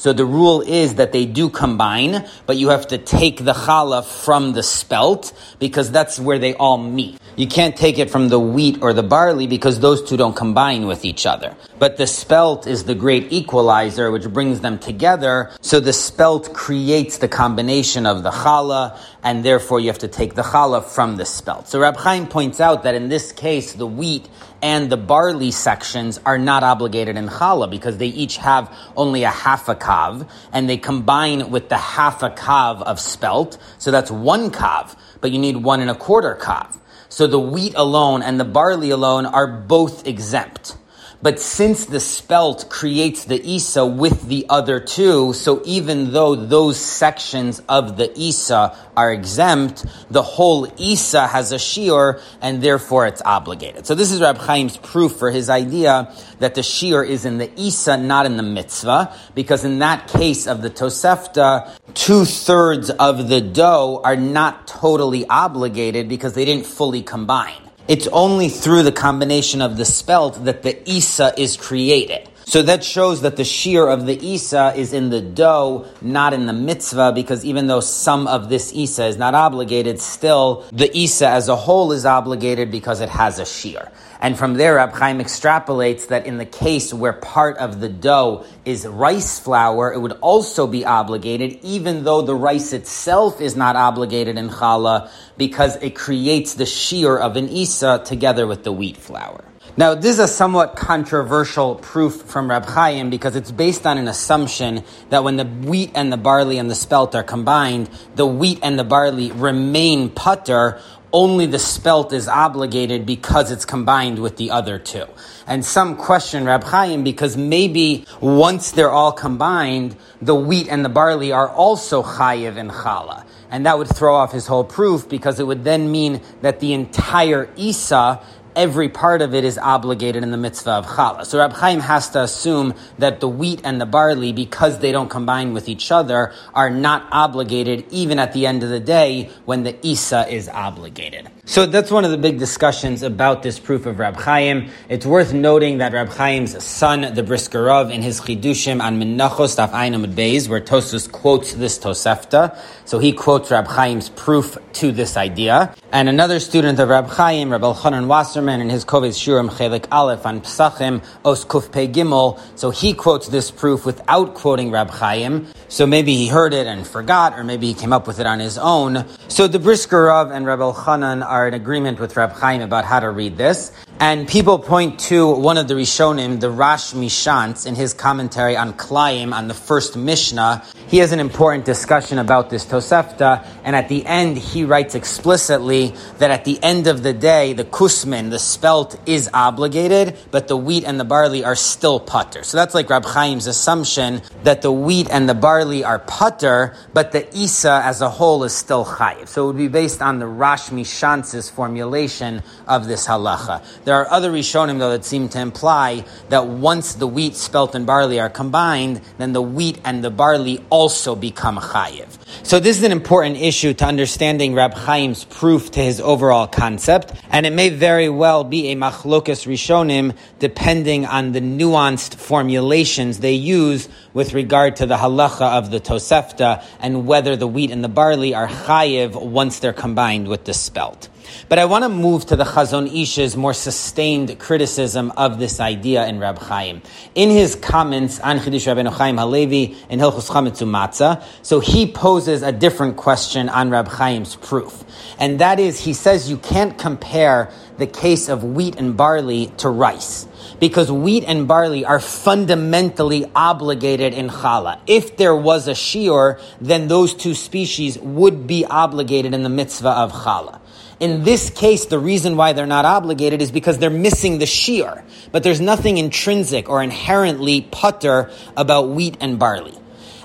So 0.00 0.14
the 0.14 0.24
rule 0.24 0.62
is 0.62 0.94
that 0.94 1.12
they 1.12 1.26
do 1.26 1.50
combine, 1.50 2.26
but 2.46 2.56
you 2.56 2.70
have 2.70 2.86
to 2.86 2.96
take 2.96 3.44
the 3.44 3.52
challah 3.52 4.02
from 4.02 4.54
the 4.54 4.62
spelt 4.62 5.34
because 5.58 5.90
that's 5.90 6.18
where 6.18 6.38
they 6.38 6.54
all 6.54 6.78
meet. 6.78 7.20
You 7.36 7.46
can't 7.46 7.76
take 7.76 7.98
it 7.98 8.08
from 8.08 8.30
the 8.30 8.40
wheat 8.40 8.78
or 8.80 8.94
the 8.94 9.02
barley 9.02 9.46
because 9.46 9.80
those 9.80 10.02
two 10.02 10.16
don't 10.16 10.34
combine 10.34 10.86
with 10.86 11.04
each 11.04 11.26
other. 11.26 11.54
But 11.78 11.98
the 11.98 12.06
spelt 12.06 12.66
is 12.66 12.84
the 12.84 12.94
great 12.94 13.30
equalizer 13.30 14.10
which 14.10 14.26
brings 14.28 14.60
them 14.60 14.78
together. 14.78 15.50
So 15.60 15.80
the 15.80 15.92
spelt 15.92 16.54
creates 16.54 17.18
the 17.18 17.28
combination 17.28 18.06
of 18.06 18.22
the 18.22 18.30
challah 18.30 18.98
and 19.22 19.44
therefore 19.44 19.80
you 19.80 19.88
have 19.88 19.98
to 19.98 20.08
take 20.08 20.34
the 20.34 20.42
challah 20.42 20.82
from 20.82 21.16
the 21.16 21.26
spelt. 21.26 21.68
So 21.68 21.78
Rab 21.78 21.96
Chaim 21.96 22.26
points 22.26 22.58
out 22.58 22.84
that 22.84 22.94
in 22.94 23.10
this 23.10 23.32
case, 23.32 23.74
the 23.74 23.86
wheat 23.86 24.30
and 24.62 24.90
the 24.90 24.96
barley 24.96 25.50
sections 25.50 26.18
are 26.26 26.38
not 26.38 26.62
obligated 26.62 27.16
in 27.16 27.28
challah 27.28 27.70
because 27.70 27.98
they 27.98 28.08
each 28.08 28.36
have 28.36 28.74
only 28.96 29.22
a 29.22 29.30
half 29.30 29.68
a 29.68 29.74
kav 29.74 30.28
and 30.52 30.68
they 30.68 30.76
combine 30.76 31.50
with 31.50 31.68
the 31.68 31.78
half 31.78 32.22
a 32.22 32.30
kav 32.30 32.82
of 32.82 33.00
spelt. 33.00 33.58
So 33.78 33.90
that's 33.90 34.10
one 34.10 34.50
kav, 34.50 34.96
but 35.20 35.30
you 35.30 35.38
need 35.38 35.56
one 35.56 35.80
and 35.80 35.90
a 35.90 35.94
quarter 35.94 36.36
kav. 36.40 36.76
So 37.08 37.26
the 37.26 37.40
wheat 37.40 37.74
alone 37.74 38.22
and 38.22 38.38
the 38.38 38.44
barley 38.44 38.90
alone 38.90 39.26
are 39.26 39.46
both 39.46 40.06
exempt. 40.06 40.76
But 41.22 41.38
since 41.38 41.84
the 41.84 42.00
spelt 42.00 42.70
creates 42.70 43.24
the 43.24 43.38
Isa 43.46 43.84
with 43.84 44.26
the 44.26 44.46
other 44.48 44.80
two, 44.80 45.34
so 45.34 45.60
even 45.66 46.12
though 46.12 46.34
those 46.34 46.78
sections 46.78 47.60
of 47.68 47.98
the 47.98 48.10
Isa 48.18 48.74
are 48.96 49.12
exempt, 49.12 49.84
the 50.10 50.22
whole 50.22 50.66
Isa 50.78 51.26
has 51.26 51.52
a 51.52 51.56
shiur, 51.56 52.22
and 52.40 52.62
therefore 52.62 53.06
it's 53.06 53.20
obligated. 53.22 53.86
So 53.86 53.94
this 53.94 54.12
is 54.12 54.22
Rab 54.22 54.40
Chaim's 54.46 54.78
proof 54.78 55.16
for 55.16 55.30
his 55.30 55.50
idea 55.50 56.10
that 56.38 56.54
the 56.54 56.62
shiur 56.62 57.06
is 57.06 57.26
in 57.26 57.36
the 57.36 57.50
Isa, 57.60 57.98
not 57.98 58.24
in 58.24 58.38
the 58.38 58.42
mitzvah, 58.42 59.14
because 59.34 59.62
in 59.62 59.80
that 59.80 60.08
case 60.08 60.46
of 60.46 60.62
the 60.62 60.70
Tosefta, 60.70 61.70
two 61.92 62.24
thirds 62.24 62.88
of 62.88 63.28
the 63.28 63.42
dough 63.42 64.00
are 64.02 64.16
not 64.16 64.66
totally 64.66 65.26
obligated 65.26 66.08
because 66.08 66.32
they 66.32 66.46
didn't 66.46 66.64
fully 66.64 67.02
combine. 67.02 67.69
It's 67.90 68.06
only 68.12 68.48
through 68.48 68.84
the 68.84 68.92
combination 68.92 69.60
of 69.60 69.76
the 69.76 69.84
spelt 69.84 70.44
that 70.44 70.62
the 70.62 70.88
Isa 70.88 71.34
is 71.36 71.56
created. 71.56 72.29
So 72.50 72.62
that 72.62 72.82
shows 72.82 73.20
that 73.20 73.36
the 73.36 73.44
shiur 73.44 73.94
of 73.94 74.06
the 74.06 74.20
Isa 74.20 74.72
is 74.74 74.92
in 74.92 75.10
the 75.10 75.20
dough, 75.20 75.86
not 76.02 76.32
in 76.32 76.46
the 76.46 76.52
mitzvah, 76.52 77.12
because 77.12 77.44
even 77.44 77.68
though 77.68 77.78
some 77.78 78.26
of 78.26 78.48
this 78.48 78.72
Isa 78.74 79.06
is 79.06 79.16
not 79.16 79.36
obligated, 79.36 80.00
still 80.00 80.64
the 80.72 80.90
Isa 80.92 81.28
as 81.28 81.48
a 81.48 81.54
whole 81.54 81.92
is 81.92 82.04
obligated 82.04 82.72
because 82.72 83.00
it 83.00 83.08
has 83.08 83.38
a 83.38 83.44
shiur. 83.44 83.92
And 84.20 84.36
from 84.36 84.54
there, 84.54 84.74
Rab 84.74 84.92
Chaim 84.94 85.20
extrapolates 85.20 86.08
that 86.08 86.26
in 86.26 86.38
the 86.38 86.44
case 86.44 86.92
where 86.92 87.12
part 87.12 87.56
of 87.58 87.78
the 87.78 87.88
dough 87.88 88.44
is 88.64 88.84
rice 88.84 89.38
flour, 89.38 89.92
it 89.92 90.00
would 90.00 90.18
also 90.20 90.66
be 90.66 90.84
obligated, 90.84 91.60
even 91.62 92.02
though 92.02 92.22
the 92.22 92.34
rice 92.34 92.72
itself 92.72 93.40
is 93.40 93.54
not 93.54 93.76
obligated 93.76 94.36
in 94.36 94.48
challah, 94.48 95.08
because 95.38 95.76
it 95.76 95.94
creates 95.94 96.54
the 96.54 96.64
shiur 96.64 97.16
of 97.16 97.36
an 97.36 97.48
isa 97.48 98.02
together 98.04 98.48
with 98.48 98.64
the 98.64 98.72
wheat 98.72 98.96
flour. 98.96 99.44
Now, 99.80 99.94
this 99.94 100.16
is 100.16 100.18
a 100.18 100.28
somewhat 100.28 100.76
controversial 100.76 101.76
proof 101.76 102.20
from 102.24 102.50
Rab 102.50 102.66
Chaim 102.66 103.08
because 103.08 103.34
it's 103.34 103.50
based 103.50 103.86
on 103.86 103.96
an 103.96 104.08
assumption 104.08 104.84
that 105.08 105.24
when 105.24 105.38
the 105.38 105.46
wheat 105.46 105.92
and 105.94 106.12
the 106.12 106.18
barley 106.18 106.58
and 106.58 106.70
the 106.70 106.74
spelt 106.74 107.14
are 107.14 107.22
combined, 107.22 107.88
the 108.14 108.26
wheat 108.26 108.58
and 108.62 108.78
the 108.78 108.84
barley 108.84 109.32
remain 109.32 110.10
putter, 110.10 110.82
only 111.14 111.46
the 111.46 111.58
spelt 111.58 112.12
is 112.12 112.28
obligated 112.28 113.06
because 113.06 113.50
it's 113.50 113.64
combined 113.64 114.18
with 114.18 114.36
the 114.36 114.50
other 114.50 114.78
two. 114.78 115.06
And 115.46 115.64
some 115.64 115.96
question 115.96 116.44
Rab 116.44 116.62
Chaim 116.62 117.02
because 117.02 117.38
maybe 117.38 118.04
once 118.20 118.72
they're 118.72 118.90
all 118.90 119.12
combined, 119.12 119.96
the 120.20 120.34
wheat 120.34 120.68
and 120.68 120.84
the 120.84 120.90
barley 120.90 121.32
are 121.32 121.48
also 121.48 122.02
chayiv 122.02 122.58
in 122.58 122.68
challah. 122.68 123.24
And 123.50 123.66
that 123.66 123.78
would 123.78 123.88
throw 123.88 124.14
off 124.14 124.30
his 124.30 124.46
whole 124.46 124.62
proof 124.62 125.08
because 125.08 125.40
it 125.40 125.46
would 125.46 125.64
then 125.64 125.90
mean 125.90 126.20
that 126.42 126.60
the 126.60 126.72
entire 126.72 127.50
Isa 127.56 128.20
every 128.56 128.88
part 128.88 129.22
of 129.22 129.34
it 129.34 129.44
is 129.44 129.58
obligated 129.58 130.22
in 130.22 130.30
the 130.30 130.36
mitzvah 130.36 130.70
of 130.72 130.86
challah. 130.86 131.24
So 131.24 131.38
Rab 131.38 131.52
Chaim 131.52 131.80
has 131.80 132.10
to 132.10 132.22
assume 132.22 132.74
that 132.98 133.20
the 133.20 133.28
wheat 133.28 133.60
and 133.64 133.80
the 133.80 133.86
barley, 133.86 134.32
because 134.32 134.78
they 134.78 134.92
don't 134.92 135.08
combine 135.08 135.52
with 135.52 135.68
each 135.68 135.90
other, 135.90 136.32
are 136.54 136.70
not 136.70 137.08
obligated 137.10 137.86
even 137.90 138.18
at 138.18 138.32
the 138.32 138.46
end 138.46 138.62
of 138.62 138.68
the 138.68 138.80
day 138.80 139.30
when 139.44 139.62
the 139.62 139.76
Isa 139.86 140.26
is 140.28 140.48
obligated. 140.48 141.30
So 141.46 141.66
that's 141.66 141.90
one 141.90 142.04
of 142.04 142.12
the 142.12 142.18
big 142.18 142.38
discussions 142.38 143.02
about 143.02 143.42
this 143.42 143.58
proof 143.58 143.84
of 143.84 143.98
Rab 143.98 144.16
Chaim. 144.16 144.70
It's 144.88 145.04
worth 145.04 145.32
noting 145.32 145.78
that 145.78 145.92
Rab 145.92 146.14
Chaim's 146.14 146.62
son, 146.62 147.12
the 147.14 147.24
Brisker 147.24 147.64
Rav, 147.64 147.90
in 147.90 148.02
his 148.02 148.20
Chidushim 148.20 148.80
on 148.80 149.00
Menachos 149.00 149.56
Daf 149.56 149.70
Einam 149.70 150.06
Beis, 150.14 150.48
where 150.48 150.60
Tosfos 150.60 151.10
quotes 151.10 151.54
this 151.54 151.76
Tosefta, 151.78 152.56
so 152.84 153.00
he 153.00 153.12
quotes 153.12 153.50
Rab 153.50 153.66
Chaim's 153.66 154.10
proof 154.10 154.58
to 154.74 154.92
this 154.92 155.16
idea. 155.16 155.74
And 155.90 156.08
another 156.08 156.38
student 156.38 156.78
of 156.78 156.88
Rab 156.88 157.08
Chaim, 157.08 157.50
Rab 157.50 157.62
Elchanan 157.62 158.06
Wasserman, 158.40 158.62
in 158.62 158.70
his 158.70 158.86
Kovetz 158.86 159.18
Shiurim 159.18 159.50
Chelik 159.50 159.86
Aleph 159.92 160.24
on 160.24 160.40
Psachim, 160.40 161.04
Os 161.26 161.44
Kuf 161.44 161.70
Pe 161.70 161.86
Gimel, 161.86 162.40
so 162.56 162.70
he 162.70 162.94
quotes 162.94 163.28
this 163.28 163.50
proof 163.50 163.84
without 163.84 164.32
quoting 164.32 164.70
Rab 164.70 164.88
Chaim. 164.88 165.46
So 165.68 165.86
maybe 165.86 166.16
he 166.16 166.26
heard 166.26 166.54
it 166.54 166.66
and 166.66 166.86
forgot, 166.86 167.38
or 167.38 167.44
maybe 167.44 167.66
he 167.66 167.74
came 167.74 167.92
up 167.92 168.06
with 168.06 168.18
it 168.18 168.26
on 168.26 168.40
his 168.40 168.56
own. 168.56 169.04
So 169.28 169.46
the 169.46 169.58
Brisker 169.58 170.04
Rav 170.04 170.30
and 170.30 170.46
Rab 170.46 170.60
Elchanan 170.60 171.22
are 171.22 171.48
in 171.48 171.52
agreement 171.52 172.00
with 172.00 172.16
Rab 172.16 172.32
Chaim 172.32 172.62
about 172.62 172.86
how 172.86 173.00
to 173.00 173.10
read 173.10 173.36
this. 173.36 173.72
And 174.02 174.26
people 174.26 174.58
point 174.58 174.98
to 175.10 175.30
one 175.30 175.58
of 175.58 175.68
the 175.68 175.74
Rishonim, 175.74 176.40
the 176.40 176.48
Rash 176.48 176.94
Mishantz, 176.94 177.66
in 177.66 177.74
his 177.74 177.92
commentary 177.92 178.56
on 178.56 178.72
Klayim, 178.72 179.34
on 179.34 179.46
the 179.46 179.52
first 179.52 179.94
Mishnah. 179.94 180.64
He 180.88 180.96
has 180.98 181.12
an 181.12 181.20
important 181.20 181.66
discussion 181.66 182.18
about 182.18 182.48
this 182.48 182.64
Tosefta, 182.64 183.46
and 183.62 183.76
at 183.76 183.90
the 183.90 184.06
end 184.06 184.38
he 184.38 184.64
writes 184.64 184.94
explicitly 184.94 185.94
that 186.16 186.30
at 186.30 186.46
the 186.46 186.58
end 186.62 186.86
of 186.86 187.02
the 187.02 187.12
day, 187.12 187.52
the 187.52 187.64
kusmin, 187.64 188.29
the 188.30 188.38
spelt, 188.38 188.98
is 189.08 189.28
obligated, 189.34 190.16
but 190.30 190.48
the 190.48 190.56
wheat 190.56 190.84
and 190.84 190.98
the 190.98 191.04
barley 191.04 191.44
are 191.44 191.54
still 191.56 192.00
putter. 192.00 192.42
So 192.42 192.56
that's 192.56 192.74
like 192.74 192.88
Rab 192.88 193.04
Chaim's 193.04 193.46
assumption 193.46 194.22
that 194.44 194.62
the 194.62 194.72
wheat 194.72 195.08
and 195.10 195.28
the 195.28 195.34
barley 195.34 195.84
are 195.84 195.98
putter, 195.98 196.74
but 196.94 197.12
the 197.12 197.28
Isa 197.36 197.82
as 197.84 198.00
a 198.00 198.08
whole 198.08 198.44
is 198.44 198.54
still 198.54 198.84
chayiv. 198.84 199.28
So 199.28 199.44
it 199.44 199.46
would 199.48 199.56
be 199.58 199.68
based 199.68 200.00
on 200.00 200.18
the 200.18 200.26
Rash 200.26 200.70
Mishantz's 200.70 201.50
formulation 201.50 202.42
of 202.66 202.86
this 202.86 203.06
halacha. 203.06 203.62
There 203.84 203.96
are 203.96 204.10
other 204.10 204.30
Rishonim, 204.30 204.78
though, 204.78 204.90
that 204.90 205.04
seem 205.04 205.28
to 205.30 205.40
imply 205.40 206.04
that 206.28 206.46
once 206.46 206.94
the 206.94 207.06
wheat, 207.06 207.34
spelt, 207.34 207.74
and 207.74 207.86
barley 207.86 208.20
are 208.20 208.30
combined, 208.30 209.00
then 209.18 209.32
the 209.32 209.42
wheat 209.42 209.78
and 209.84 210.04
the 210.04 210.10
barley 210.10 210.64
also 210.70 211.14
become 211.14 211.58
chayiv. 211.58 212.06
So 212.42 212.60
this 212.60 212.78
is 212.78 212.84
an 212.84 212.92
important 212.92 213.36
issue 213.38 213.74
to 213.74 213.84
understanding 213.84 214.54
Rab 214.54 214.74
Chaim's 214.74 215.24
proof 215.24 215.70
to 215.72 215.80
his 215.80 216.00
overall 216.00 216.46
concept, 216.46 217.12
and 217.30 217.44
it 217.44 217.52
may 217.52 217.68
very 217.70 218.08
well 218.08 218.19
be 218.44 218.70
a 218.70 218.76
machlokas 218.76 219.46
Rishonim 219.46 220.14
depending 220.38 221.06
on 221.06 221.32
the 221.32 221.40
nuanced 221.40 222.14
formulations 222.14 223.20
they 223.20 223.32
use 223.32 223.88
with 224.12 224.34
regard 224.34 224.76
to 224.76 224.86
the 224.86 224.96
halacha 224.96 225.58
of 225.58 225.70
the 225.70 225.80
Tosefta 225.80 226.64
and 226.80 227.06
whether 227.06 227.36
the 227.36 227.46
wheat 227.46 227.70
and 227.70 227.84
the 227.84 227.88
barley 227.88 228.34
are 228.34 228.48
chayiv 228.48 229.20
once 229.20 229.60
they're 229.60 229.72
combined 229.72 230.28
with 230.28 230.44
the 230.44 230.54
spelt. 230.54 231.08
But 231.48 231.58
I 231.58 231.64
want 231.64 231.84
to 231.84 231.88
move 231.88 232.26
to 232.26 232.36
the 232.36 232.44
Chazon 232.44 232.92
Ish's 232.92 233.36
more 233.36 233.54
sustained 233.54 234.38
criticism 234.38 235.12
of 235.16 235.38
this 235.38 235.60
idea 235.60 236.06
in 236.06 236.18
Rab 236.18 236.38
Chaim. 236.38 236.82
In 237.14 237.30
his 237.30 237.54
comments 237.54 238.18
on 238.20 238.38
Chidush 238.38 238.66
Rabbeinu 238.66 238.92
Chaim 238.92 239.16
Halevi 239.16 239.76
in 239.88 240.00
Hilchus 240.00 240.28
Chametzu 240.28 240.68
Matzah, 240.68 241.22
so 241.42 241.60
he 241.60 241.90
poses 241.90 242.42
a 242.42 242.52
different 242.52 242.96
question 242.96 243.48
on 243.48 243.70
Rab 243.70 243.88
Chaim's 243.96 244.36
proof. 244.36 244.84
And 245.18 245.38
that 245.40 245.60
is, 245.60 245.78
he 245.80 245.92
says 245.92 246.30
you 246.30 246.38
can't 246.38 246.76
compare 246.78 247.50
the 247.78 247.86
case 247.86 248.28
of 248.28 248.42
wheat 248.42 248.76
and 248.76 248.96
barley 248.96 249.52
to 249.58 249.68
rice 249.68 250.26
because 250.58 250.90
wheat 250.90 251.24
and 251.26 251.48
barley 251.48 251.84
are 251.84 252.00
fundamentally 252.00 253.30
obligated 253.34 254.14
in 254.14 254.28
challah. 254.28 254.80
If 254.86 255.16
there 255.16 255.34
was 255.34 255.68
a 255.68 255.72
shiur, 255.72 256.40
then 256.60 256.88
those 256.88 257.14
two 257.14 257.34
species 257.34 257.98
would 257.98 258.46
be 258.46 258.64
obligated 258.64 259.34
in 259.34 259.42
the 259.42 259.48
mitzvah 259.48 259.88
of 259.88 260.12
challah. 260.12 260.60
In 261.00 261.24
this 261.24 261.48
case, 261.48 261.86
the 261.86 261.98
reason 261.98 262.36
why 262.36 262.52
they're 262.52 262.66
not 262.66 262.84
obligated 262.84 263.40
is 263.40 263.50
because 263.50 263.78
they're 263.78 263.88
missing 263.88 264.38
the 264.38 264.44
shiur. 264.44 265.02
But 265.32 265.42
there's 265.42 265.60
nothing 265.60 265.96
intrinsic 265.96 266.68
or 266.68 266.82
inherently 266.82 267.62
putter 267.62 268.30
about 268.56 268.90
wheat 268.90 269.16
and 269.20 269.38
barley 269.38 269.79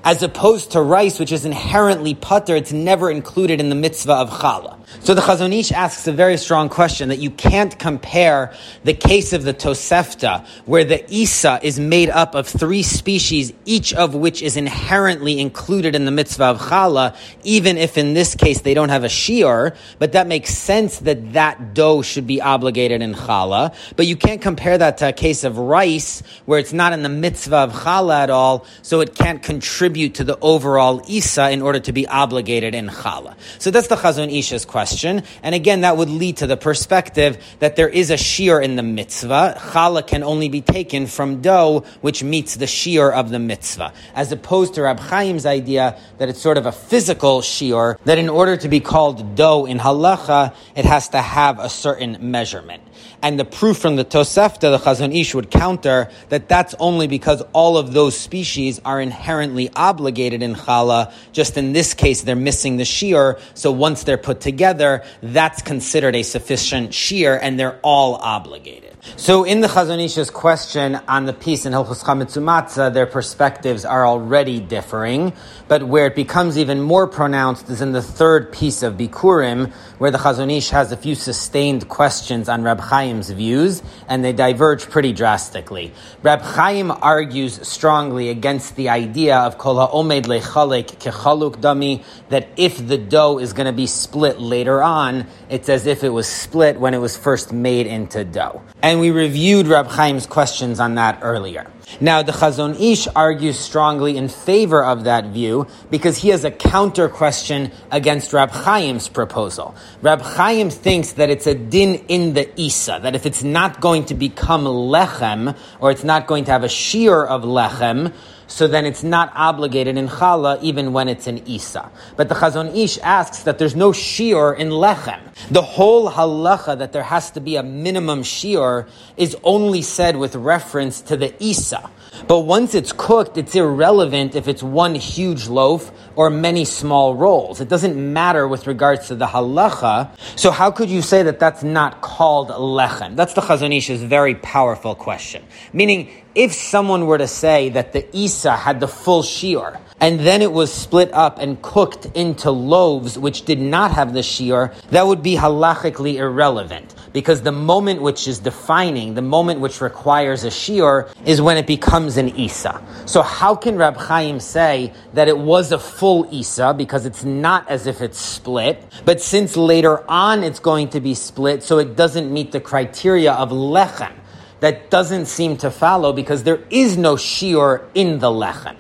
as 0.06 0.22
opposed 0.22 0.74
to 0.74 0.82
rice, 0.82 1.20
which 1.20 1.32
is 1.32 1.46
inherently 1.46 2.14
putter, 2.14 2.56
it's 2.56 2.72
never 2.72 3.10
included 3.10 3.60
in 3.60 3.70
the 3.70 3.76
mitzvah 3.76 4.14
of 4.14 4.30
challah. 4.30 4.78
So 5.00 5.16
the 5.16 5.22
Chazon 5.22 5.52
Ish 5.52 5.72
asks 5.72 6.06
a 6.08 6.12
very 6.12 6.38
strong 6.38 6.70
question 6.70 7.10
that 7.10 7.18
you 7.18 7.32
can't 7.32 7.78
compare 7.80 8.54
the 8.84 8.94
case 8.94 9.34
of 9.34 9.44
the 9.44 9.54
Tosefta, 9.54 10.46
where 10.66 10.84
the 10.84 11.04
Isa 11.12 11.60
is 11.64 11.80
made 11.80 12.12
up 12.12 12.36
of 12.36 12.48
three 12.48 12.84
species, 12.84 13.52
each 13.66 13.96
of 13.96 14.14
which 14.14 14.44
is 14.44 14.58
inherently 14.58 15.40
included 15.40 15.96
in 15.96 16.06
the 16.06 16.12
mitzvah 16.12 16.46
of 16.46 16.60
challah, 16.60 17.18
even 17.44 17.76
if 17.76 17.98
in 17.98 18.14
this 18.14 18.36
case 18.36 18.62
they 18.62 18.76
don't 18.76 18.90
have 18.90 19.04
a 19.04 19.08
shiur, 19.08 19.76
but 19.98 20.12
that 20.12 20.28
makes 20.28 20.52
sense 20.54 21.00
that 21.00 21.34
that 21.34 21.74
dough 21.74 22.04
should 22.04 22.28
be 22.28 22.40
obligated 22.40 23.02
in 23.02 23.16
challah. 23.16 23.74
But 23.96 24.06
you 24.06 24.16
can't 24.16 24.42
compare 24.42 24.78
that 24.78 25.00
to 25.00 25.10
a 25.10 25.14
case 25.14 25.44
of 25.44 25.58
rice, 25.58 26.22
where 26.46 26.60
it's 26.60 26.74
not 26.74 26.94
in 26.94 27.02
the 27.02 27.10
mitzvah 27.10 27.58
of 27.58 27.74
challah 27.74 28.22
at 28.22 28.30
all, 28.30 28.68
so 28.84 29.02
it 29.02 29.16
can't 29.16 29.42
contribute 29.42 29.95
contribute 29.96 30.16
to 30.16 30.26
the 30.26 30.38
overall 30.42 31.02
Isa 31.08 31.50
in 31.52 31.62
order 31.62 31.80
to 31.80 31.94
be 31.94 32.06
obligated 32.06 32.76
in 32.76 32.90
Chala. 32.90 33.36
So 33.60 33.72
that's 33.72 33.88
the 33.88 33.96
Chazon 33.96 34.30
Ish's 34.30 34.66
question. 34.66 35.24
And 35.42 35.56
again, 35.56 35.82
that 35.82 35.96
would 35.96 36.10
lead 36.10 36.38
to 36.38 36.48
the 36.48 36.58
perspective 36.58 37.38
that 37.60 37.78
there 37.78 37.88
is 37.88 38.12
a 38.12 38.16
shiur 38.16 38.62
in 38.62 38.76
the 38.76 38.84
mitzvah. 38.84 39.56
Chala 39.58 40.06
can 40.06 40.22
only 40.22 40.50
be 40.50 40.60
taken 40.60 41.08
from 41.08 41.42
dough 41.42 41.86
which 42.02 42.24
meets 42.24 42.56
the 42.56 42.66
shiur 42.66 43.14
of 43.14 43.30
the 43.30 43.40
mitzvah. 43.40 43.94
As 44.14 44.34
opposed 44.34 44.74
to 44.74 44.82
Rab 44.82 45.00
Chaim's 45.00 45.46
idea 45.46 45.98
that 46.18 46.28
it's 46.28 46.42
sort 46.42 46.58
of 46.58 46.66
a 46.66 46.74
physical 46.74 47.40
shiur, 47.40 47.98
that 48.04 48.18
in 48.18 48.28
order 48.28 48.58
to 48.58 48.68
be 48.68 48.82
called 48.82 49.38
dough 49.38 49.66
in 49.66 49.80
halacha, 49.80 50.54
it 50.76 50.84
has 50.84 51.08
to 51.10 51.22
have 51.22 51.60
a 51.60 51.70
certain 51.70 52.18
measurement. 52.20 52.84
And 53.22 53.40
the 53.40 53.46
proof 53.46 53.78
from 53.78 53.96
the 53.96 54.06
Tosefta, 54.06 54.60
the 54.60 54.78
Chazon 54.78 55.20
Ish 55.20 55.34
would 55.34 55.50
counter 55.50 56.10
that 56.30 56.48
that's 56.48 56.76
only 56.80 57.08
because 57.08 57.42
all 57.54 57.78
of 57.78 57.94
those 57.94 58.18
species 58.18 58.80
are 58.86 59.02
inherently 59.02 59.70
obligated 59.76 60.44
in 60.44 60.54
challah. 60.54 61.12
Just 61.32 61.58
in 61.58 61.74
this 61.74 61.94
case, 61.94 62.22
they're 62.22 62.36
missing 62.36 62.78
the 62.78 62.84
shiur. 62.84 63.40
So 63.56 63.72
once 63.72 64.04
they're 64.04 64.18
put 64.18 64.42
together, 64.42 65.04
that's 65.24 65.62
considered 65.62 66.16
a 66.16 66.24
sufficient 66.24 66.92
shiur, 66.92 67.40
and 67.42 67.60
they're 67.60 67.80
all 67.82 68.16
obligated. 68.16 68.85
So 69.18 69.44
in 69.44 69.62
the 69.62 69.68
Chazon 69.68 70.04
Ish's 70.04 70.30
question 70.30 70.96
on 71.08 71.26
the 71.26 71.32
piece 71.32 71.66
in 71.66 71.74
Hilchus 71.74 72.04
Chametzumatzah, 72.04 72.94
their 72.94 73.06
perspectives 73.06 73.86
are 73.86 74.06
already 74.06 74.60
differing, 74.60 75.32
but 75.68 75.84
where 75.84 76.08
it 76.08 76.16
becomes 76.16 76.58
even 76.58 76.82
more 76.82 77.08
pronounced 77.08 77.70
is 77.70 77.82
in 77.82 77.92
the 77.92 78.02
third 78.02 78.52
piece 78.52 78.84
of 78.84 78.96
Bikurim, 78.96 79.72
where 80.00 80.12
the 80.12 80.18
Chazon 80.18 80.52
Ish 80.52 80.70
has 80.72 80.92
a 80.92 80.98
few 80.98 81.16
sustained 81.16 81.88
questions 81.88 82.50
on 82.50 82.64
Rab 82.64 82.82
Chaim's 82.90 83.30
views, 83.30 83.82
and 84.10 84.26
they 84.26 84.34
diverge 84.34 84.90
pretty 84.90 85.14
drastically. 85.14 85.94
Rab 86.22 86.42
Chaim 86.42 86.92
argues 86.92 87.66
strongly 87.66 88.30
against 88.30 88.76
the 88.76 88.90
idea 88.90 89.38
of 89.38 89.58
Kol 89.58 89.76
HaOmed 89.76 90.24
Lechalek 90.24 90.98
Kechaluk 90.98 91.58
Dami, 91.62 92.04
that 92.30 92.50
if 92.58 92.86
the 92.86 92.98
dough 92.98 93.38
is 93.38 93.54
going 93.54 93.68
to 93.68 93.74
be 93.74 93.88
split 93.88 94.42
later 94.42 94.82
on, 94.82 95.28
it's 95.50 95.70
as 95.70 95.86
if 95.86 96.04
it 96.04 96.10
was 96.10 96.28
split 96.28 96.80
when 96.80 96.94
it 96.94 97.00
was 97.00 97.16
first 97.16 97.54
made 97.54 97.88
into 97.88 98.26
dough. 98.26 98.62
And 98.82 98.95
we 99.00 99.12
reviewed 99.12 99.68
Rab 99.68 99.90
Chaim's 99.92 100.26
questions 100.26 100.80
on 100.80 100.96
that 100.96 101.20
earlier. 101.22 101.72
Now, 102.02 102.24
the 102.24 102.32
Chazon 102.32 102.80
Ish 102.80 103.08
argues 103.16 103.60
strongly 103.60 104.18
in 104.18 104.28
favor 104.28 104.84
of 104.84 105.06
that 105.06 105.26
view 105.28 105.68
because 105.90 106.18
he 106.18 106.30
has 106.30 106.44
a 106.44 106.52
counter 106.52 107.08
question 107.08 107.72
against 107.92 108.34
Rab 108.34 108.52
Chaim's 108.52 109.08
proposal. 109.08 109.76
Rab 110.02 110.22
Chaim 110.22 110.70
thinks 110.70 111.14
that 111.14 111.30
it's 111.30 111.48
a 111.48 111.56
din 111.56 112.06
in 112.08 112.34
the 112.34 112.50
Isa, 112.60 113.00
that 113.02 113.16
if 113.16 113.26
it's 113.26 113.44
not 113.44 113.82
going 113.82 114.06
to 114.06 114.16
become 114.16 114.66
lechem, 114.66 115.56
or 115.80 115.92
it's 115.92 116.04
not 116.04 116.28
going 116.28 116.46
to 116.46 116.52
have 116.52 116.64
a 116.64 116.68
shiur 116.68 117.26
of 117.26 117.44
lechem, 117.44 118.14
so 118.48 118.68
then 118.68 118.86
it's 118.86 119.04
not 119.04 119.32
obligated 119.36 119.98
in 119.98 120.08
challah 120.08 120.62
even 120.62 120.94
when 120.94 121.08
it's 121.08 121.28
in 121.28 121.48
isa. 121.48 121.90
But 122.16 122.30
the 122.30 122.36
Chazon 122.36 122.76
Ish 122.76 122.98
asks 123.00 123.44
that 123.44 123.58
there's 123.58 123.76
no 123.76 123.92
shiur 123.92 124.58
in 124.58 124.70
lechem. 124.70 125.22
The 125.50 125.62
whole 125.62 126.10
halacha 126.10 126.78
that 126.78 126.94
there 126.94 127.04
has 127.04 127.32
to 127.32 127.40
be 127.40 127.56
a 127.56 127.64
minimum 127.64 128.24
shiur 128.24 128.88
is 129.18 129.36
only 129.44 129.82
said 129.82 130.18
with 130.18 130.36
reference 130.36 131.02
to 131.02 131.18
the 131.18 131.34
isa. 131.44 131.90
But 132.28 132.40
once 132.42 132.74
it's 132.76 132.92
cooked, 132.92 133.38
it's 133.38 133.56
irrelevant 133.56 134.36
if 134.36 134.48
it's 134.48 134.64
one 134.64 134.96
huge 134.96 135.48
loaf 135.48 135.92
or 136.16 136.30
many 136.30 136.66
small 136.66 137.16
rolls. 137.16 137.62
It 137.62 137.70
doesn't 137.70 137.96
matter 137.96 138.48
with 138.48 138.68
regards 138.68 139.08
to 139.08 139.16
the 139.16 139.28
halacha. 139.28 140.10
So 140.38 140.52
how 140.52 140.72
could 140.72 140.90
you 140.90 141.02
say 141.02 141.24
that 141.24 141.40
that's 141.40 141.64
not 141.64 142.02
called 142.02 142.50
lechem? 142.50 143.16
That's 143.16 143.34
the 143.34 143.42
Chazon 143.42 143.76
Ish's 143.76 144.02
very 144.02 144.36
powerful 144.36 144.96
question. 144.96 145.44
Meaning, 145.74 146.10
if 146.34 146.54
someone 146.54 147.06
were 147.06 147.18
to 147.18 147.28
say 147.28 147.70
that 147.70 147.94
the 147.94 148.06
Isa 148.16 148.56
had 148.56 148.80
the 148.80 148.88
full 148.88 149.24
shiur, 149.24 149.80
and 150.00 150.20
then 150.20 150.42
it 150.42 150.52
was 150.52 150.74
split 150.74 151.14
up 151.14 151.40
and 151.40 151.62
cooked 151.62 152.06
into 152.16 152.52
loaves 152.52 153.18
which 153.18 153.46
did 153.46 153.60
not 153.60 153.92
have 153.92 154.14
the 154.14 154.20
shiur, 154.20 154.74
that 154.90 155.08
would 155.08 155.24
be 155.24 155.36
halachically 155.36 156.16
irrelevant. 156.16 156.94
Because 157.14 157.44
the 157.44 157.52
moment 157.52 158.02
which 158.02 158.28
is 158.28 158.40
defining, 158.40 159.14
the 159.14 159.22
moment 159.22 159.62
which 159.62 159.80
requires 159.80 160.44
a 160.44 160.50
shiur, 160.50 161.10
is 161.26 161.42
when 161.42 161.58
it 161.58 161.66
becomes 161.66 162.18
an 162.18 162.36
Isa. 162.38 162.82
So 163.06 163.22
how 163.22 163.56
can 163.56 163.78
Rab 163.78 163.96
Chaim 163.96 164.42
say 164.42 164.94
that 165.14 165.30
it 165.30 165.38
was 165.38 165.72
a 165.72 165.80
full 165.80 166.28
Isa, 166.30 166.74
because 166.74 167.06
it's 167.06 167.24
not 167.24 167.70
as 167.70 167.88
if 167.88 168.02
it's 168.02 168.20
split, 168.20 168.84
but 169.06 169.22
since 169.22 169.56
later 169.56 170.04
on 170.12 170.44
it's 170.44 170.60
going 170.60 170.90
to 170.90 171.00
be 171.00 171.14
split, 171.14 171.64
so 171.64 171.80
it 171.80 171.96
doesn't 171.96 172.34
meet 172.34 172.52
the 172.52 172.60
criteria 172.60 173.32
of 173.32 173.50
lechem. 173.50 174.14
That 174.60 174.90
doesn't 174.90 175.28
seem 175.28 175.58
to 175.58 175.72
follow 175.72 176.12
because 176.12 176.44
there 176.44 176.64
is 176.70 176.98
no 176.98 177.16
shiur 177.16 177.86
in 177.94 178.20
the 178.20 178.30
lechem. 178.30 178.76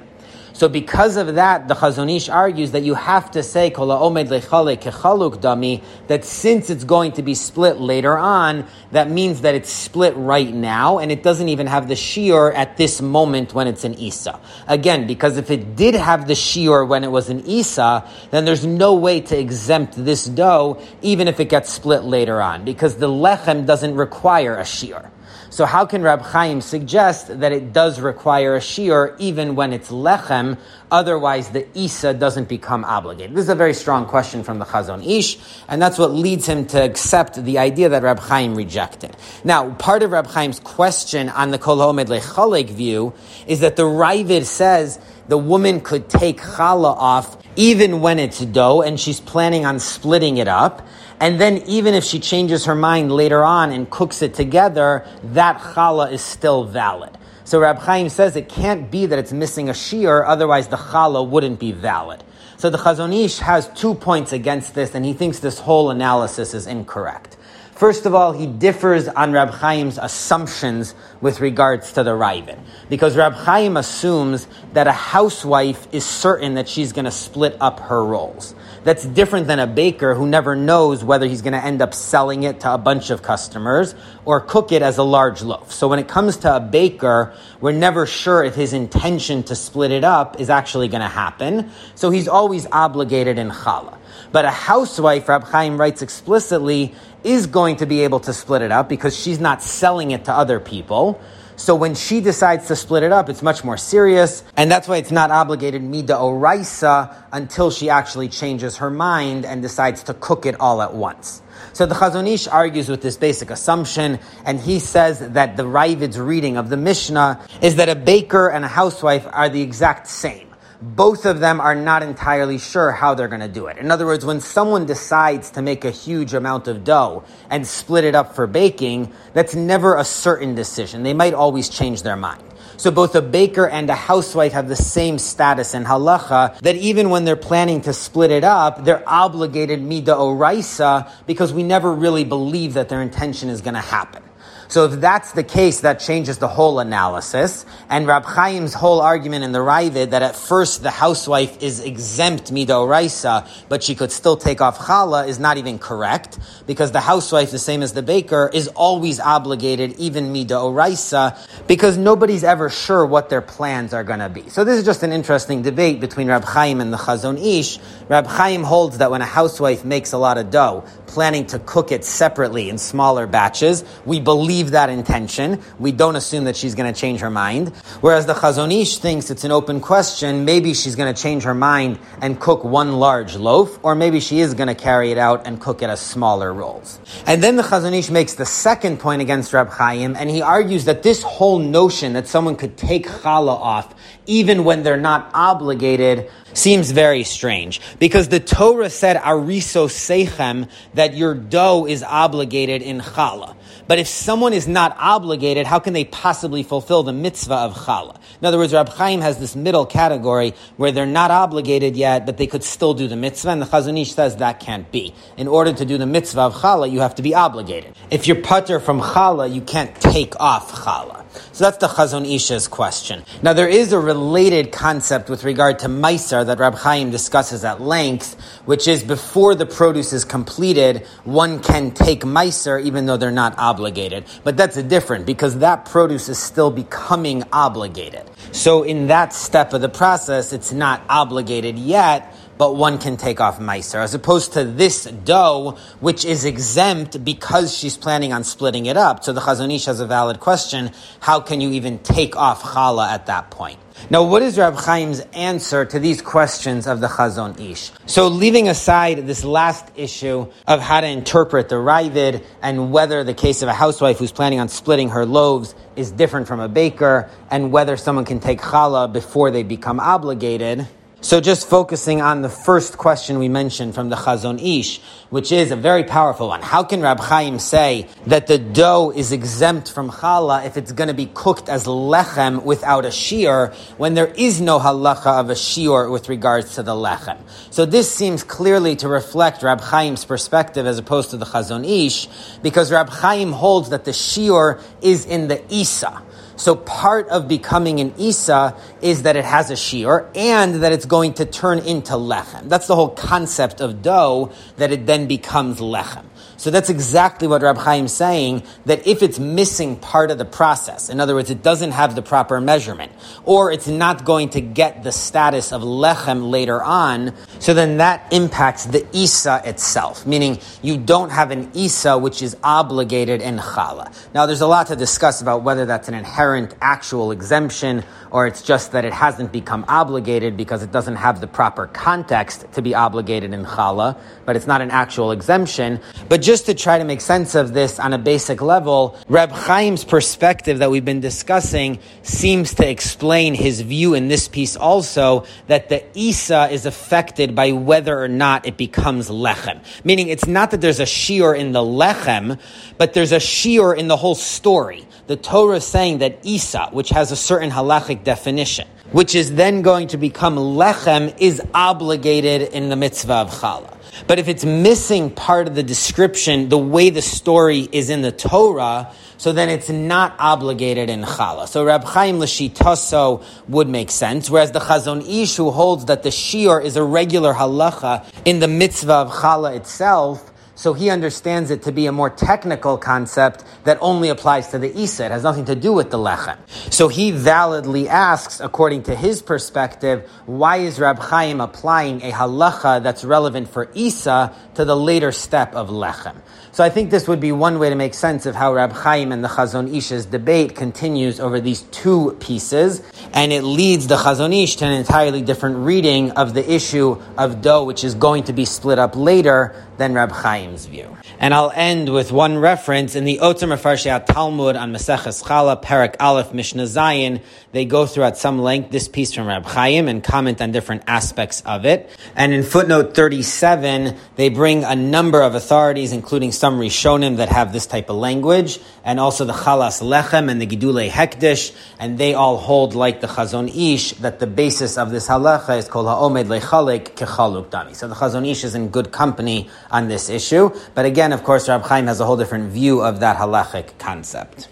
So 0.55 0.69
because 0.69 1.17
of 1.17 1.35
that, 1.35 1.67
the 1.67 1.73
Chazon 1.73 2.09
Ish 2.15 2.29
argues 2.29 2.71
that 2.71 2.83
you 2.83 2.93
have 2.93 3.29
to 3.31 3.43
say 3.43 3.71
Kol 3.71 3.89
omed 3.89 4.29
kechaluk 4.29 5.41
dami 5.41 5.83
that 6.07 6.23
since 6.23 6.69
it's 6.69 6.85
going 6.85 7.11
to 7.11 7.21
be 7.21 7.35
split 7.35 7.81
later 7.81 8.17
on, 8.17 8.65
that 8.93 9.09
means 9.09 9.41
that 9.41 9.53
it's 9.53 9.69
split 9.69 10.15
right 10.15 10.53
now, 10.53 10.99
and 10.99 11.11
it 11.11 11.23
doesn't 11.23 11.49
even 11.49 11.67
have 11.67 11.89
the 11.89 11.93
shiur 11.93 12.55
at 12.55 12.77
this 12.77 13.01
moment 13.01 13.53
when 13.53 13.67
it's 13.67 13.83
an 13.83 13.95
isa. 13.95 14.39
Again, 14.65 15.07
because 15.07 15.35
if 15.35 15.51
it 15.51 15.75
did 15.75 15.93
have 15.93 16.25
the 16.25 16.35
shiur 16.35 16.87
when 16.87 17.03
it 17.03 17.11
was 17.11 17.29
an 17.29 17.45
isa, 17.45 18.09
then 18.31 18.45
there's 18.45 18.65
no 18.65 18.93
way 18.93 19.19
to 19.19 19.37
exempt 19.37 19.95
this 19.97 20.23
dough, 20.23 20.81
even 21.01 21.27
if 21.27 21.41
it 21.41 21.49
gets 21.49 21.69
split 21.69 22.05
later 22.05 22.41
on, 22.41 22.63
because 22.63 22.95
the 22.95 23.09
lechem 23.09 23.65
doesn't 23.65 23.95
require 23.95 24.55
a 24.55 24.63
shiur. 24.63 25.11
So 25.55 25.65
how 25.65 25.85
can 25.85 26.01
Rab 26.01 26.21
Chaim 26.21 26.59
suggest 26.59 27.39
that 27.39 27.53
it 27.53 27.71
does 27.71 28.01
require 28.01 28.57
a 28.57 28.59
shiur 28.59 29.15
even 29.19 29.55
when 29.55 29.71
it's 29.71 29.89
lechem? 29.89 30.57
Otherwise, 30.91 31.51
the 31.51 31.65
isa 31.79 32.13
doesn't 32.13 32.49
become 32.49 32.83
obligated. 32.83 33.37
This 33.37 33.45
is 33.45 33.49
a 33.49 33.55
very 33.55 33.73
strong 33.73 34.05
question 34.05 34.43
from 34.43 34.59
the 34.59 34.65
Chazon 34.65 35.07
Ish, 35.07 35.37
and 35.69 35.81
that's 35.81 35.97
what 35.97 36.11
leads 36.11 36.45
him 36.45 36.65
to 36.65 36.83
accept 36.83 37.41
the 37.41 37.57
idea 37.57 37.87
that 37.87 38.03
Rab 38.03 38.19
Chaim 38.19 38.53
rejected. 38.53 39.15
Now, 39.45 39.71
part 39.75 40.03
of 40.03 40.11
Rab 40.11 40.29
Chaim's 40.29 40.59
question 40.59 41.29
on 41.29 41.51
the 41.51 41.57
Kol 41.57 41.77
HaOmed 41.77 42.07
Lechalek 42.07 42.69
view 42.69 43.13
is 43.47 43.61
that 43.61 43.77
the 43.77 43.83
Raavad 43.83 44.43
says 44.43 44.99
the 45.29 45.37
woman 45.37 45.79
could 45.79 46.09
take 46.09 46.41
challah 46.41 46.97
off 46.97 47.37
even 47.55 48.01
when 48.01 48.19
it's 48.19 48.39
dough, 48.39 48.81
and 48.81 48.99
she's 48.99 49.21
planning 49.21 49.65
on 49.65 49.79
splitting 49.79 50.35
it 50.35 50.49
up. 50.49 50.85
And 51.19 51.39
then 51.39 51.57
even 51.65 51.93
if 51.93 52.03
she 52.03 52.19
changes 52.19 52.65
her 52.65 52.75
mind 52.75 53.11
later 53.11 53.43
on 53.43 53.71
and 53.71 53.89
cooks 53.89 54.21
it 54.21 54.33
together, 54.33 55.07
that 55.23 55.59
challah 55.59 56.11
is 56.11 56.21
still 56.21 56.65
valid. 56.65 57.17
So 57.45 57.59
Rab 57.59 57.77
Chaim 57.77 58.09
says 58.09 58.35
it 58.35 58.49
can't 58.49 58.89
be 58.89 59.05
that 59.05 59.19
it's 59.19 59.31
missing 59.31 59.69
a 59.69 59.73
shiur, 59.73 60.23
otherwise 60.25 60.67
the 60.67 60.77
challah 60.77 61.27
wouldn't 61.27 61.59
be 61.59 61.71
valid. 61.71 62.23
So 62.57 62.69
the 62.69 62.77
Chazon 62.77 63.13
Ish 63.13 63.39
has 63.39 63.69
two 63.69 63.93
points 63.95 64.33
against 64.33 64.73
this, 64.73 64.95
and 64.95 65.05
he 65.05 65.13
thinks 65.13 65.39
this 65.39 65.59
whole 65.59 65.91
analysis 65.91 66.53
is 66.53 66.67
incorrect. 66.67 67.37
First 67.75 68.05
of 68.05 68.15
all, 68.15 68.31
he 68.31 68.47
differs 68.47 69.09
on 69.09 69.33
Rab 69.33 69.59
Chaim's 69.59 69.97
assumptions 69.97 70.95
with 71.19 71.41
regards 71.41 71.91
to 71.93 72.03
the 72.03 72.11
Raavad. 72.11 72.57
Because 72.87 73.17
Rab 73.17 73.33
Chaim 73.33 73.75
assumes 73.75 74.47
that 74.71 74.87
a 74.87 74.93
housewife 74.93 75.85
is 75.91 76.05
certain 76.05 76.53
that 76.53 76.69
she's 76.69 76.93
going 76.93 77.03
to 77.03 77.11
split 77.11 77.57
up 77.59 77.81
her 77.81 78.01
rolls. 78.05 78.55
That's 78.85 79.05
different 79.05 79.47
than 79.47 79.59
a 79.59 79.67
baker 79.67 80.15
who 80.15 80.25
never 80.25 80.55
knows 80.55 81.03
whether 81.03 81.27
he's 81.27 81.41
going 81.41 81.51
to 81.51 81.61
end 81.63 81.81
up 81.81 81.93
selling 81.93 82.43
it 82.43 82.61
to 82.61 82.73
a 82.73 82.77
bunch 82.77 83.09
of 83.09 83.21
customers 83.21 83.93
or 84.23 84.39
cook 84.39 84.71
it 84.71 84.81
as 84.81 84.97
a 84.97 85.03
large 85.03 85.41
loaf. 85.41 85.73
So 85.73 85.89
when 85.89 85.99
it 85.99 86.07
comes 86.07 86.37
to 86.37 86.55
a 86.55 86.61
baker, 86.61 87.33
we're 87.59 87.73
never 87.73 88.05
sure 88.05 88.41
if 88.41 88.55
his 88.55 88.71
intention 88.71 89.43
to 89.43 89.55
split 89.55 89.91
it 89.91 90.05
up 90.05 90.39
is 90.39 90.49
actually 90.49 90.87
going 90.87 91.01
to 91.01 91.09
happen. 91.09 91.71
So 91.95 92.09
he's 92.09 92.29
always 92.29 92.67
obligated 92.71 93.37
in 93.37 93.49
challah. 93.49 93.94
But 94.31 94.45
a 94.45 94.51
housewife, 94.51 95.27
Rab 95.29 95.43
Chaim 95.43 95.77
writes 95.77 96.01
explicitly, 96.01 96.93
is 97.23 97.47
going 97.47 97.77
to 97.77 97.85
be 97.85 98.01
able 98.01 98.19
to 98.21 98.33
split 98.33 98.61
it 98.61 98.71
up 98.71 98.89
because 98.89 99.17
she's 99.17 99.39
not 99.39 99.61
selling 99.61 100.11
it 100.11 100.25
to 100.25 100.33
other 100.33 100.59
people. 100.59 101.19
So 101.57 101.73
when 101.73 101.95
she 101.95 102.19
decides 102.19 102.67
to 102.67 102.75
split 102.75 103.03
it 103.03 103.13
up, 103.13 103.29
it's 103.29 103.41
much 103.41 103.63
more 103.63 103.77
serious, 103.77 104.43
and 104.57 104.69
that's 104.69 104.89
why 104.89 104.97
it's 104.97 105.11
not 105.11 105.31
obligated 105.31 105.81
mida 105.81 106.13
oraisa 106.13 107.15
until 107.31 107.71
she 107.71 107.89
actually 107.89 108.27
changes 108.27 108.77
her 108.77 108.89
mind 108.89 109.45
and 109.45 109.61
decides 109.61 110.03
to 110.03 110.13
cook 110.13 110.45
it 110.45 110.59
all 110.59 110.81
at 110.81 110.93
once. 110.93 111.41
So 111.71 111.85
the 111.85 111.95
Chazon 111.95 112.27
Ish 112.27 112.49
argues 112.49 112.89
with 112.89 113.01
this 113.01 113.15
basic 113.15 113.49
assumption, 113.51 114.19
and 114.43 114.59
he 114.59 114.79
says 114.79 115.19
that 115.19 115.55
the 115.55 115.63
Raavad's 115.63 116.19
reading 116.19 116.57
of 116.57 116.69
the 116.69 116.77
Mishnah 116.77 117.39
is 117.61 117.77
that 117.77 117.87
a 117.87 117.95
baker 117.95 118.49
and 118.49 118.65
a 118.65 118.69
housewife 118.69 119.25
are 119.31 119.47
the 119.47 119.61
exact 119.61 120.07
same 120.07 120.44
both 120.81 121.25
of 121.25 121.39
them 121.39 121.61
are 121.61 121.75
not 121.75 122.03
entirely 122.03 122.57
sure 122.57 122.91
how 122.91 123.13
they're 123.13 123.27
going 123.27 123.41
to 123.41 123.47
do 123.47 123.67
it. 123.67 123.77
In 123.77 123.91
other 123.91 124.05
words, 124.05 124.25
when 124.25 124.41
someone 124.41 124.85
decides 124.85 125.51
to 125.51 125.61
make 125.61 125.85
a 125.85 125.91
huge 125.91 126.33
amount 126.33 126.67
of 126.67 126.83
dough 126.83 127.23
and 127.49 127.65
split 127.65 128.03
it 128.03 128.15
up 128.15 128.35
for 128.35 128.47
baking, 128.47 129.11
that's 129.33 129.55
never 129.55 129.97
a 129.97 130.03
certain 130.03 130.55
decision. 130.55 131.03
They 131.03 131.13
might 131.13 131.33
always 131.33 131.69
change 131.69 132.03
their 132.03 132.15
mind. 132.15 132.43
So 132.77 132.91
both 132.91 133.15
a 133.15 133.21
baker 133.21 133.67
and 133.67 133.89
a 133.89 133.95
housewife 133.95 134.51
have 134.51 134.67
the 134.67 134.75
same 134.75 135.17
status 135.17 135.73
in 135.73 135.85
halacha 135.85 136.59
that 136.59 136.75
even 136.75 137.09
when 137.09 137.23
they're 137.23 137.37
planning 137.37 137.81
to 137.81 137.93
split 137.93 138.31
it 138.31 138.43
up, 138.43 138.83
they're 138.83 139.03
obligated 139.07 139.81
mida 139.81 140.13
oraisa 140.13 141.09
because 141.25 141.53
we 141.53 141.63
never 141.63 141.93
really 141.93 142.25
believe 142.25 142.73
that 142.73 142.89
their 142.89 143.01
intention 143.01 143.49
is 143.49 143.61
going 143.61 143.75
to 143.75 143.81
happen. 143.81 144.23
So 144.67 144.85
if 144.85 144.99
that's 144.99 145.33
the 145.33 145.43
case, 145.43 145.81
that 145.81 145.99
changes 145.99 146.37
the 146.37 146.47
whole 146.47 146.79
analysis. 146.79 147.65
And 147.89 148.07
Rab 148.07 148.25
Chaim's 148.25 148.73
whole 148.73 149.01
argument 149.01 149.43
in 149.43 149.51
the 149.51 149.59
Raavad 149.59 150.11
that 150.11 150.21
at 150.21 150.35
first 150.35 150.83
the 150.83 150.91
housewife 150.91 151.61
is 151.61 151.79
exempt 151.79 152.51
midoraisa, 152.51 153.47
but 153.69 153.83
she 153.83 153.95
could 153.95 154.11
still 154.11 154.37
take 154.37 154.61
off 154.61 154.79
challah 154.79 155.27
is 155.27 155.39
not 155.39 155.57
even 155.57 155.79
correct 155.79 156.39
because 156.67 156.91
the 156.91 156.99
housewife, 156.99 157.51
the 157.51 157.59
same 157.59 157.83
as 157.83 157.93
the 157.93 158.03
baker, 158.03 158.49
is 158.53 158.67
always 158.69 159.19
obligated 159.19 159.93
even 159.97 160.33
midoraisa 160.33 161.37
because 161.67 161.97
nobody's 161.97 162.43
ever 162.43 162.69
sure 162.69 163.05
what 163.05 163.29
their 163.29 163.41
plans 163.41 163.93
are 163.93 164.03
going 164.03 164.19
to 164.19 164.29
be. 164.29 164.49
So 164.49 164.63
this 164.63 164.77
is 164.77 164.85
just 164.85 165.03
an 165.03 165.11
interesting 165.11 165.61
debate 165.61 165.99
between 165.99 166.27
Rab 166.27 166.43
Chaim 166.43 166.81
and 166.81 166.91
the 166.91 166.97
Chazon 166.97 167.37
Ish. 167.37 167.79
Rab 168.09 168.27
Chaim 168.27 168.63
holds 168.63 168.97
that 168.97 169.11
when 169.11 169.21
a 169.21 169.25
housewife 169.25 169.85
makes 169.85 170.11
a 170.13 170.17
lot 170.17 170.37
of 170.37 170.49
dough, 170.49 170.83
planning 171.07 171.45
to 171.47 171.59
cook 171.59 171.91
it 171.91 172.03
separately 172.03 172.69
in 172.69 172.77
smaller 172.77 173.27
batches, 173.27 173.83
we 174.05 174.19
believe 174.19 174.54
that 174.63 174.89
intention. 174.89 175.61
We 175.79 175.91
don't 175.91 176.15
assume 176.15 176.45
that 176.45 176.55
she's 176.55 176.75
going 176.75 176.91
to 176.93 176.99
change 176.99 177.19
her 177.19 177.29
mind. 177.29 177.69
Whereas 178.01 178.25
the 178.25 178.33
Chazon 178.33 178.73
Ish 178.73 178.97
thinks 178.97 179.29
it's 179.29 179.43
an 179.43 179.51
open 179.51 179.81
question. 179.81 180.45
Maybe 180.45 180.73
she's 180.73 180.95
going 180.95 181.13
to 181.13 181.21
change 181.21 181.43
her 181.43 181.53
mind 181.53 181.99
and 182.21 182.39
cook 182.39 182.63
one 182.63 182.93
large 182.93 183.35
loaf, 183.35 183.79
or 183.83 183.95
maybe 183.95 184.19
she 184.19 184.39
is 184.39 184.53
going 184.53 184.67
to 184.67 184.75
carry 184.75 185.11
it 185.11 185.17
out 185.17 185.45
and 185.45 185.59
cook 185.59 185.81
it 185.81 185.89
as 185.89 185.99
smaller 185.99 186.53
rolls. 186.53 186.99
And 187.25 187.43
then 187.43 187.55
the 187.55 187.63
Chazon 187.63 187.97
Ish 187.97 188.09
makes 188.09 188.33
the 188.33 188.45
second 188.45 188.99
point 188.99 189.21
against 189.21 189.53
Rab 189.53 189.69
Chaim, 189.69 190.15
and 190.15 190.29
he 190.29 190.41
argues 190.41 190.85
that 190.85 191.03
this 191.03 191.21
whole 191.23 191.59
notion 191.59 192.13
that 192.13 192.27
someone 192.27 192.55
could 192.55 192.77
take 192.77 193.07
challah 193.07 193.59
off 193.59 193.93
even 194.27 194.63
when 194.63 194.83
they're 194.83 194.97
not 194.97 195.29
obligated 195.33 196.29
seems 196.53 196.91
very 196.91 197.23
strange 197.23 197.81
because 197.99 198.29
the 198.29 198.39
Torah 198.39 198.89
said 198.89 199.17
ariso 199.17 199.87
sechem 199.87 200.69
that 200.93 201.15
your 201.15 201.33
dough 201.33 201.85
is 201.85 202.03
obligated 202.03 202.81
in 202.81 203.01
challah. 203.01 203.55
But 203.87 203.99
if 203.99 204.07
someone 204.07 204.53
is 204.53 204.67
not 204.67 204.95
obligated, 204.99 205.67
how 205.67 205.79
can 205.79 205.93
they 205.93 206.05
possibly 206.05 206.63
fulfill 206.63 207.03
the 207.03 207.13
mitzvah 207.13 207.53
of 207.53 207.73
challah? 207.75 208.15
In 208.41 208.45
other 208.45 208.57
words, 208.57 208.73
Rab 208.73 208.89
Chaim 208.89 209.21
has 209.21 209.37
this 209.37 209.55
middle 209.55 209.85
category 209.85 210.53
where 210.77 210.91
they're 210.91 211.05
not 211.05 211.29
obligated 211.29 211.95
yet, 211.95 212.25
but 212.25 212.37
they 212.37 212.47
could 212.47 212.63
still 212.63 212.93
do 212.93 213.07
the 213.07 213.15
mitzvah, 213.15 213.49
and 213.49 213.61
the 213.61 213.65
Chazon 213.65 213.99
Ish 214.01 214.13
says 214.13 214.37
that 214.37 214.59
can't 214.59 214.91
be. 214.91 215.13
In 215.37 215.47
order 215.47 215.71
to 215.73 215.85
do 215.85 215.97
the 215.97 216.05
mitzvah 216.05 216.41
of 216.41 216.55
challah, 216.55 216.91
you 216.91 217.01
have 217.01 217.15
to 217.15 217.21
be 217.21 217.35
obligated. 217.35 217.95
If 218.09 218.27
you're 218.27 218.41
putter 218.41 218.79
from 218.79 219.01
challah, 219.01 219.53
you 219.53 219.61
can't 219.61 219.93
take 220.01 220.39
off 220.39 220.71
challah. 220.71 221.24
So 221.51 221.63
that's 221.63 221.77
the 221.77 221.87
Chazon 221.87 222.25
Ish's 222.29 222.67
question. 222.67 223.23
Now 223.41 223.53
there 223.53 223.67
is 223.67 223.93
a 223.93 223.99
related 223.99 224.71
concept 224.71 225.29
with 225.29 225.43
regard 225.43 225.79
to 225.79 225.87
Maisar 225.87 226.45
that 226.45 226.59
Rab 226.59 226.75
Chaim 226.75 227.11
discusses 227.11 227.63
at 227.63 227.81
length, 227.81 228.39
which 228.65 228.87
is 228.87 229.03
before 229.03 229.55
the 229.55 229.65
produce 229.65 230.13
is 230.13 230.25
completed, 230.25 231.05
one 231.23 231.61
can 231.61 231.91
take 231.91 232.21
Maisar 232.21 232.81
even 232.83 233.05
though 233.05 233.17
they're 233.17 233.31
not 233.31 233.57
obligated. 233.57 234.25
But 234.43 234.57
that's 234.57 234.81
different 234.83 235.25
because 235.25 235.59
that 235.59 235.85
produce 235.85 236.29
is 236.29 236.39
still 236.39 236.71
becoming 236.71 237.43
obligated. 237.51 238.29
So 238.51 238.83
in 238.83 239.07
that 239.07 239.33
step 239.33 239.73
of 239.73 239.81
the 239.81 239.89
process, 239.89 240.53
it's 240.53 240.71
not 240.71 241.01
obligated 241.09 241.77
yet, 241.77 242.33
but 242.57 242.75
one 242.75 242.97
can 242.97 243.17
take 243.17 243.39
off 243.39 243.59
Meiser, 243.59 244.03
as 244.03 244.13
opposed 244.13 244.53
to 244.53 244.63
this 244.63 245.05
dough, 245.05 245.77
which 245.99 246.25
is 246.25 246.45
exempt 246.45 247.23
because 247.23 247.75
she's 247.75 247.97
planning 247.97 248.31
on 248.33 248.43
splitting 248.43 248.85
it 248.85 248.97
up. 248.97 249.23
So 249.23 249.33
the 249.33 249.41
Chazon 249.41 249.73
Ish 249.73 249.85
has 249.85 249.99
a 249.99 250.05
valid 250.05 250.39
question. 250.39 250.91
How 251.19 251.39
can 251.39 251.61
you 251.61 251.71
even 251.71 251.99
take 251.99 252.35
off 252.35 252.63
challah 252.63 253.09
at 253.09 253.25
that 253.27 253.51
point? 253.51 253.79
Now, 254.09 254.23
what 254.23 254.41
is 254.41 254.57
Rab 254.57 254.77
Chaim's 254.77 255.21
answer 255.33 255.85
to 255.85 255.99
these 255.99 256.21
questions 256.21 256.85
of 256.85 256.99
the 256.99 257.07
Chazon 257.07 257.59
Ish? 257.59 257.91
So, 258.05 258.27
leaving 258.27 258.67
aside 258.67 259.25
this 259.25 259.43
last 259.43 259.89
issue 259.95 260.51
of 260.67 260.81
how 260.81 261.01
to 261.01 261.07
interpret 261.07 261.69
the 261.69 261.75
Raavad 261.75 262.43
and 262.61 262.91
whether 262.91 263.23
the 263.23 263.33
case 263.33 263.61
of 263.61 263.69
a 263.69 263.73
housewife 263.73 264.19
who's 264.19 264.33
planning 264.33 264.59
on 264.59 264.67
splitting 264.67 265.09
her 265.09 265.25
loaves 265.25 265.73
is 265.95 266.11
different 266.11 266.47
from 266.47 266.59
a 266.59 266.67
baker, 266.67 267.29
and 267.49 267.71
whether 267.71 267.95
someone 267.95 268.25
can 268.25 268.39
take 268.39 268.59
challah 268.59 269.11
before 269.11 269.49
they 269.49 269.63
become 269.63 269.99
obligated, 269.99 270.87
so 271.25 271.41
just 271.41 271.67
focusing 271.67 272.21
on 272.21 272.43
the 272.43 272.49
first 272.49 272.99
question 272.99 273.39
we 273.39 273.49
mentioned 273.49 273.95
from 273.95 274.09
the 274.09 274.15
Chazon 274.15 274.61
Ish, 274.61 275.01
which 275.31 275.51
is 275.51 275.71
a 275.71 275.75
very 275.75 276.03
powerful 276.03 276.49
one. 276.49 276.61
How 276.61 276.83
can 276.83 277.01
Rab 277.01 277.19
Chaim 277.19 277.57
say 277.57 278.07
that 278.27 278.45
the 278.45 278.59
dough 278.59 279.11
is 279.11 279.31
exempt 279.31 279.91
from 279.91 280.11
challah 280.11 280.67
if 280.67 280.77
it's 280.77 280.91
going 280.91 281.07
to 281.07 281.15
be 281.15 281.25
cooked 281.25 281.67
as 281.67 281.85
lechem 281.85 282.63
without 282.63 283.05
a 283.05 283.07
shiur 283.07 283.73
when 283.97 284.13
there 284.13 284.27
is 284.27 284.61
no 284.61 284.77
halacha 284.77 285.39
of 285.39 285.49
a 285.49 285.55
shiur 285.55 286.11
with 286.11 286.29
regards 286.29 286.75
to 286.75 286.83
the 286.83 286.93
lechem? 286.93 287.39
So 287.71 287.87
this 287.87 288.13
seems 288.13 288.43
clearly 288.43 288.95
to 288.97 289.07
reflect 289.07 289.63
Rab 289.63 289.81
Chaim's 289.81 290.25
perspective 290.25 290.85
as 290.85 290.99
opposed 290.99 291.31
to 291.31 291.37
the 291.37 291.45
Chazon 291.45 291.87
Ish, 292.05 292.27
because 292.61 292.91
Rab 292.91 293.09
Chaim 293.09 293.51
holds 293.51 293.89
that 293.89 294.05
the 294.05 294.11
shiur 294.11 294.79
is 295.01 295.25
in 295.25 295.47
the 295.47 295.59
Isa. 295.73 296.21
So 296.57 296.75
part 296.75 297.27
of 297.29 297.47
becoming 297.47 297.99
an 297.99 298.13
Isa 298.17 298.75
is 299.01 299.23
that 299.23 299.35
it 299.35 299.45
has 299.45 299.71
a 299.71 299.73
shiur 299.73 300.29
and 300.35 300.75
that 300.75 300.91
it's 300.91 301.05
going 301.05 301.33
to 301.35 301.45
turn 301.45 301.79
into 301.79 302.13
lechem. 302.13 302.69
That's 302.69 302.87
the 302.87 302.95
whole 302.95 303.09
concept 303.09 303.81
of 303.81 304.01
dough, 304.01 304.51
that 304.77 304.91
it 304.91 305.05
then 305.05 305.27
becomes 305.27 305.79
lechem. 305.79 306.25
So 306.57 306.71
that's 306.71 306.89
exactly 306.89 307.47
what 307.47 307.61
Rab 307.61 307.77
Chaim 307.77 308.05
is 308.05 308.13
saying, 308.13 308.63
that 308.85 309.05
if 309.05 309.21
it's 309.21 309.39
missing 309.39 309.97
part 309.97 310.31
of 310.31 310.37
the 310.37 310.45
process, 310.45 311.09
in 311.09 311.19
other 311.19 311.35
words, 311.35 311.49
it 311.49 311.61
doesn't 311.61 311.91
have 311.91 312.15
the 312.15 312.21
proper 312.21 312.61
measurement, 312.61 313.11
or 313.43 313.71
it's 313.71 313.87
not 313.87 314.25
going 314.25 314.49
to 314.49 314.61
get 314.61 315.03
the 315.03 315.11
status 315.11 315.71
of 315.71 315.81
lechem 315.81 316.49
later 316.49 316.81
on, 316.81 317.33
so 317.59 317.73
then 317.73 317.97
that 317.97 318.31
impacts 318.31 318.85
the 318.85 319.05
Isa 319.13 319.61
itself, 319.65 320.25
meaning 320.25 320.59
you 320.81 320.97
don't 320.97 321.29
have 321.29 321.51
an 321.51 321.71
Isa 321.73 322.17
which 322.17 322.41
is 322.41 322.55
obligated 322.63 323.41
in 323.41 323.57
challah. 323.57 324.13
Now 324.33 324.45
there's 324.45 324.61
a 324.61 324.67
lot 324.67 324.87
to 324.87 324.95
discuss 324.95 325.41
about 325.41 325.63
whether 325.63 325.85
that's 325.85 326.07
an 326.07 326.13
inherent 326.13 326.55
inherent 326.55 326.75
actual 326.81 327.31
exemption, 327.31 328.03
or 328.29 328.47
it's 328.47 328.61
just 328.61 328.91
that 328.91 329.05
it 329.05 329.13
hasn't 329.13 329.51
become 329.51 329.85
obligated 329.87 330.57
because 330.57 330.83
it 330.83 330.91
doesn't 330.91 331.15
have 331.15 331.39
the 331.39 331.47
proper 331.47 331.87
context 331.87 332.65
to 332.73 332.81
be 332.81 332.93
obligated 332.93 333.53
in 333.53 333.65
challah, 333.65 334.17
but 334.45 334.55
it's 334.55 334.67
not 334.67 334.81
an 334.81 334.91
actual 334.91 335.31
exemption. 335.31 335.99
But 336.29 336.41
just 336.45 336.67
to 336.67 336.75
try 336.75 336.99
to 336.99 337.03
make 337.03 337.21
sense 337.21 337.55
of 337.55 337.73
this 337.73 337.99
on 337.99 338.13
a 338.13 338.19
basic 338.19 338.61
level, 338.61 339.17
Reb 339.27 339.51
Chaim's 339.65 340.03
perspective 340.03 340.77
that 340.77 340.91
we've 340.91 341.03
been 341.03 341.19
discussing 341.19 341.97
seems 342.21 342.75
to 342.75 342.87
explain 342.87 343.55
his 343.55 343.81
view 343.81 344.13
in 344.13 344.27
this 344.27 344.47
piece 344.47 344.75
also 344.75 345.45
that 345.65 345.89
the 345.89 346.05
Isa 346.13 346.69
is 346.69 346.85
affected 346.85 347.55
by 347.55 347.71
whether 347.71 348.21
or 348.21 348.27
not 348.27 348.67
it 348.67 348.77
becomes 348.77 349.27
lechem. 349.27 349.83
Meaning 350.03 350.27
it's 350.27 350.45
not 350.45 350.69
that 350.69 350.81
there's 350.81 350.99
a 350.99 351.05
shiur 351.05 351.57
in 351.57 351.71
the 351.71 351.79
lechem, 351.79 352.59
but 352.99 353.13
there's 353.13 353.31
a 353.31 353.37
shiur 353.37 353.97
in 353.97 354.07
the 354.07 354.15
whole 354.15 354.35
story. 354.35 355.07
The 355.25 355.37
Torah 355.37 355.77
is 355.77 355.87
saying 355.87 356.19
that 356.19 356.45
Isa, 356.45 356.89
which 356.91 357.09
has 357.09 357.31
a 357.31 357.35
certain 357.35 357.71
halachic 357.71 358.23
definition, 358.23 358.87
which 359.11 359.33
is 359.33 359.55
then 359.55 359.81
going 359.81 360.09
to 360.09 360.17
become 360.17 360.57
lechem, 360.57 361.35
is 361.39 361.59
obligated 361.73 362.71
in 362.71 362.89
the 362.89 362.95
mitzvah 362.95 363.33
of 363.33 363.49
challah. 363.49 363.94
But 364.27 364.39
if 364.39 364.47
it's 364.47 364.65
missing 364.65 365.29
part 365.29 365.67
of 365.67 365.75
the 365.75 365.83
description, 365.83 366.69
the 366.69 366.77
way 366.77 367.09
the 367.09 367.21
story 367.21 367.87
is 367.91 368.09
in 368.09 368.21
the 368.21 368.31
Torah, 368.31 369.11
so 369.37 369.51
then 369.51 369.69
it's 369.69 369.89
not 369.89 370.35
obligated 370.39 371.09
in 371.09 371.23
challah. 371.23 371.67
So 371.67 371.83
Rab 371.83 372.03
Chaim 372.03 372.39
Lashitaso 372.39 373.43
would 373.67 373.89
make 373.89 374.09
sense, 374.09 374.49
whereas 374.49 374.71
the 374.71 374.79
Chazon 374.79 375.27
Ish, 375.27 375.57
who 375.57 375.71
holds 375.71 376.05
that 376.05 376.23
the 376.23 376.29
shiur 376.29 376.83
is 376.83 376.95
a 376.95 377.03
regular 377.03 377.53
halacha 377.53 378.25
in 378.45 378.59
the 378.59 378.67
mitzvah 378.67 379.13
of 379.13 379.31
challah 379.31 379.75
itself, 379.75 380.51
so 380.75 380.93
he 380.93 381.09
understands 381.09 381.71
it 381.71 381.83
to 381.83 381.91
be 381.91 382.05
a 382.05 382.11
more 382.11 382.29
technical 382.29 382.97
concept 382.97 383.63
that 383.85 383.97
only 384.01 384.29
applies 384.29 384.69
to 384.69 384.77
the 384.77 384.95
Isa. 384.97 385.25
It 385.25 385.31
has 385.31 385.43
nothing 385.43 385.65
to 385.65 385.75
do 385.75 385.93
with 385.93 386.11
the 386.11 386.17
Lechem. 386.17 386.57
So 386.91 387.07
he 387.07 387.31
validly 387.31 388.07
asks, 388.09 388.59
according 388.59 389.03
to 389.03 389.15
his 389.15 389.41
perspective, 389.41 390.29
why 390.45 390.77
is 390.77 390.99
Rab 390.99 391.19
Chaim 391.19 391.61
applying 391.61 392.21
a 392.21 392.31
halacha 392.31 393.01
that's 393.01 393.23
relevant 393.23 393.69
for 393.69 393.89
Isa 393.95 394.53
to 394.75 394.85
the 394.85 394.95
later 394.95 395.31
step 395.31 395.73
of 395.73 395.89
Lechem? 395.89 396.35
So 396.75 396.83
I 396.83 396.89
think 396.89 397.09
this 397.09 397.25
would 397.25 397.39
be 397.39 397.53
one 397.53 397.79
way 397.79 397.89
to 397.89 397.95
make 397.95 398.13
sense 398.13 398.45
of 398.45 398.53
how 398.53 398.73
Rab 398.73 398.91
Chaim 398.91 399.31
and 399.31 399.41
the 399.41 399.47
Chazon 399.47 399.95
Ish's 399.95 400.25
debate 400.25 400.75
continues 400.75 401.39
over 401.39 401.61
these 401.61 401.83
two 401.83 402.35
pieces, 402.41 403.01
and 403.33 403.53
it 403.53 403.61
leads 403.61 404.07
the 404.07 404.17
Chazon 404.17 404.53
Ish 404.61 404.75
to 404.77 404.85
an 404.85 404.91
entirely 404.91 405.41
different 405.41 405.77
reading 405.77 406.31
of 406.31 406.53
the 406.53 406.69
issue 406.69 407.21
of 407.37 407.61
dough, 407.61 407.85
which 407.85 408.03
is 408.03 408.13
going 408.15 408.43
to 408.43 408.53
be 408.53 408.65
split 408.65 408.99
up 408.99 409.15
later 409.15 409.73
than 409.97 410.13
Rab 410.13 410.31
Chaim's 410.41 410.85
view. 410.85 411.15
And 411.39 411.53
I'll 411.53 411.71
end 411.71 412.13
with 412.13 412.31
one 412.31 412.57
reference 412.57 413.15
in 413.15 413.25
the 413.25 413.39
Otzar 413.41 413.67
Mefarshei 413.67 414.25
Talmud 414.25 414.75
on 414.75 414.93
Maseches 414.93 415.43
Chala, 415.43 415.81
Perek 415.81 416.15
Aleph, 416.19 416.53
Mishnah 416.53 416.83
Zayin. 416.83 417.41
They 417.71 417.85
go 417.85 418.05
through 418.05 418.23
at 418.23 418.37
some 418.37 418.59
length 418.59 418.91
this 418.91 419.07
piece 419.07 419.33
from 419.33 419.47
Rab 419.47 419.65
Chaim 419.65 420.07
and 420.07 420.23
comment 420.23 420.61
on 420.61 420.71
different 420.71 421.03
aspects 421.07 421.61
of 421.65 421.85
it. 421.85 422.09
And 422.35 422.53
in 422.53 422.63
footnote 422.63 423.15
37, 423.15 424.15
they 424.35 424.49
bring 424.49 424.83
a 424.83 424.95
number 424.95 425.41
of 425.41 425.55
authorities, 425.55 426.11
including 426.11 426.51
some 426.51 426.79
Rishonim 426.79 427.37
that 427.37 427.49
have 427.49 427.73
this 427.73 427.85
type 427.85 428.09
of 428.09 428.15
language, 428.15 428.79
and 429.05 429.19
also 429.19 429.45
the 429.45 429.53
Chalas 429.53 430.01
Lechem 430.01 430.49
and 430.49 430.59
the 430.59 430.67
Gidulei 430.67 431.09
Hekdesh, 431.09 431.73
and 431.99 432.17
they 432.17 432.33
all 432.33 432.57
hold, 432.57 432.95
like 432.95 433.21
the 433.21 433.27
Chazon 433.27 433.69
Ish, 433.69 434.13
that 434.13 434.39
the 434.39 434.47
basis 434.47 434.97
of 434.97 435.11
this 435.11 435.27
halacha 435.27 435.77
is 435.77 435.87
Kol 435.87 436.05
HaOmed 436.05 436.47
Lechalek 436.47 437.15
Kechaluk 437.15 437.69
Dami. 437.69 437.95
So 437.95 438.07
the 438.07 438.15
Chazon 438.15 438.49
Ish 438.49 438.63
is 438.63 438.75
in 438.75 438.89
good 438.89 439.11
company 439.11 439.69
on 439.91 440.07
this 440.07 440.29
issue. 440.29 440.71
But 440.95 441.05
again, 441.05 441.31
of 441.31 441.43
course, 441.43 441.69
Rab 441.69 441.83
Chaim 441.83 442.07
has 442.07 442.19
a 442.19 442.25
whole 442.25 442.35
different 442.35 442.71
view 442.71 443.01
of 443.01 443.19
that 443.19 443.37
halachic 443.37 443.97
concept. 443.99 444.67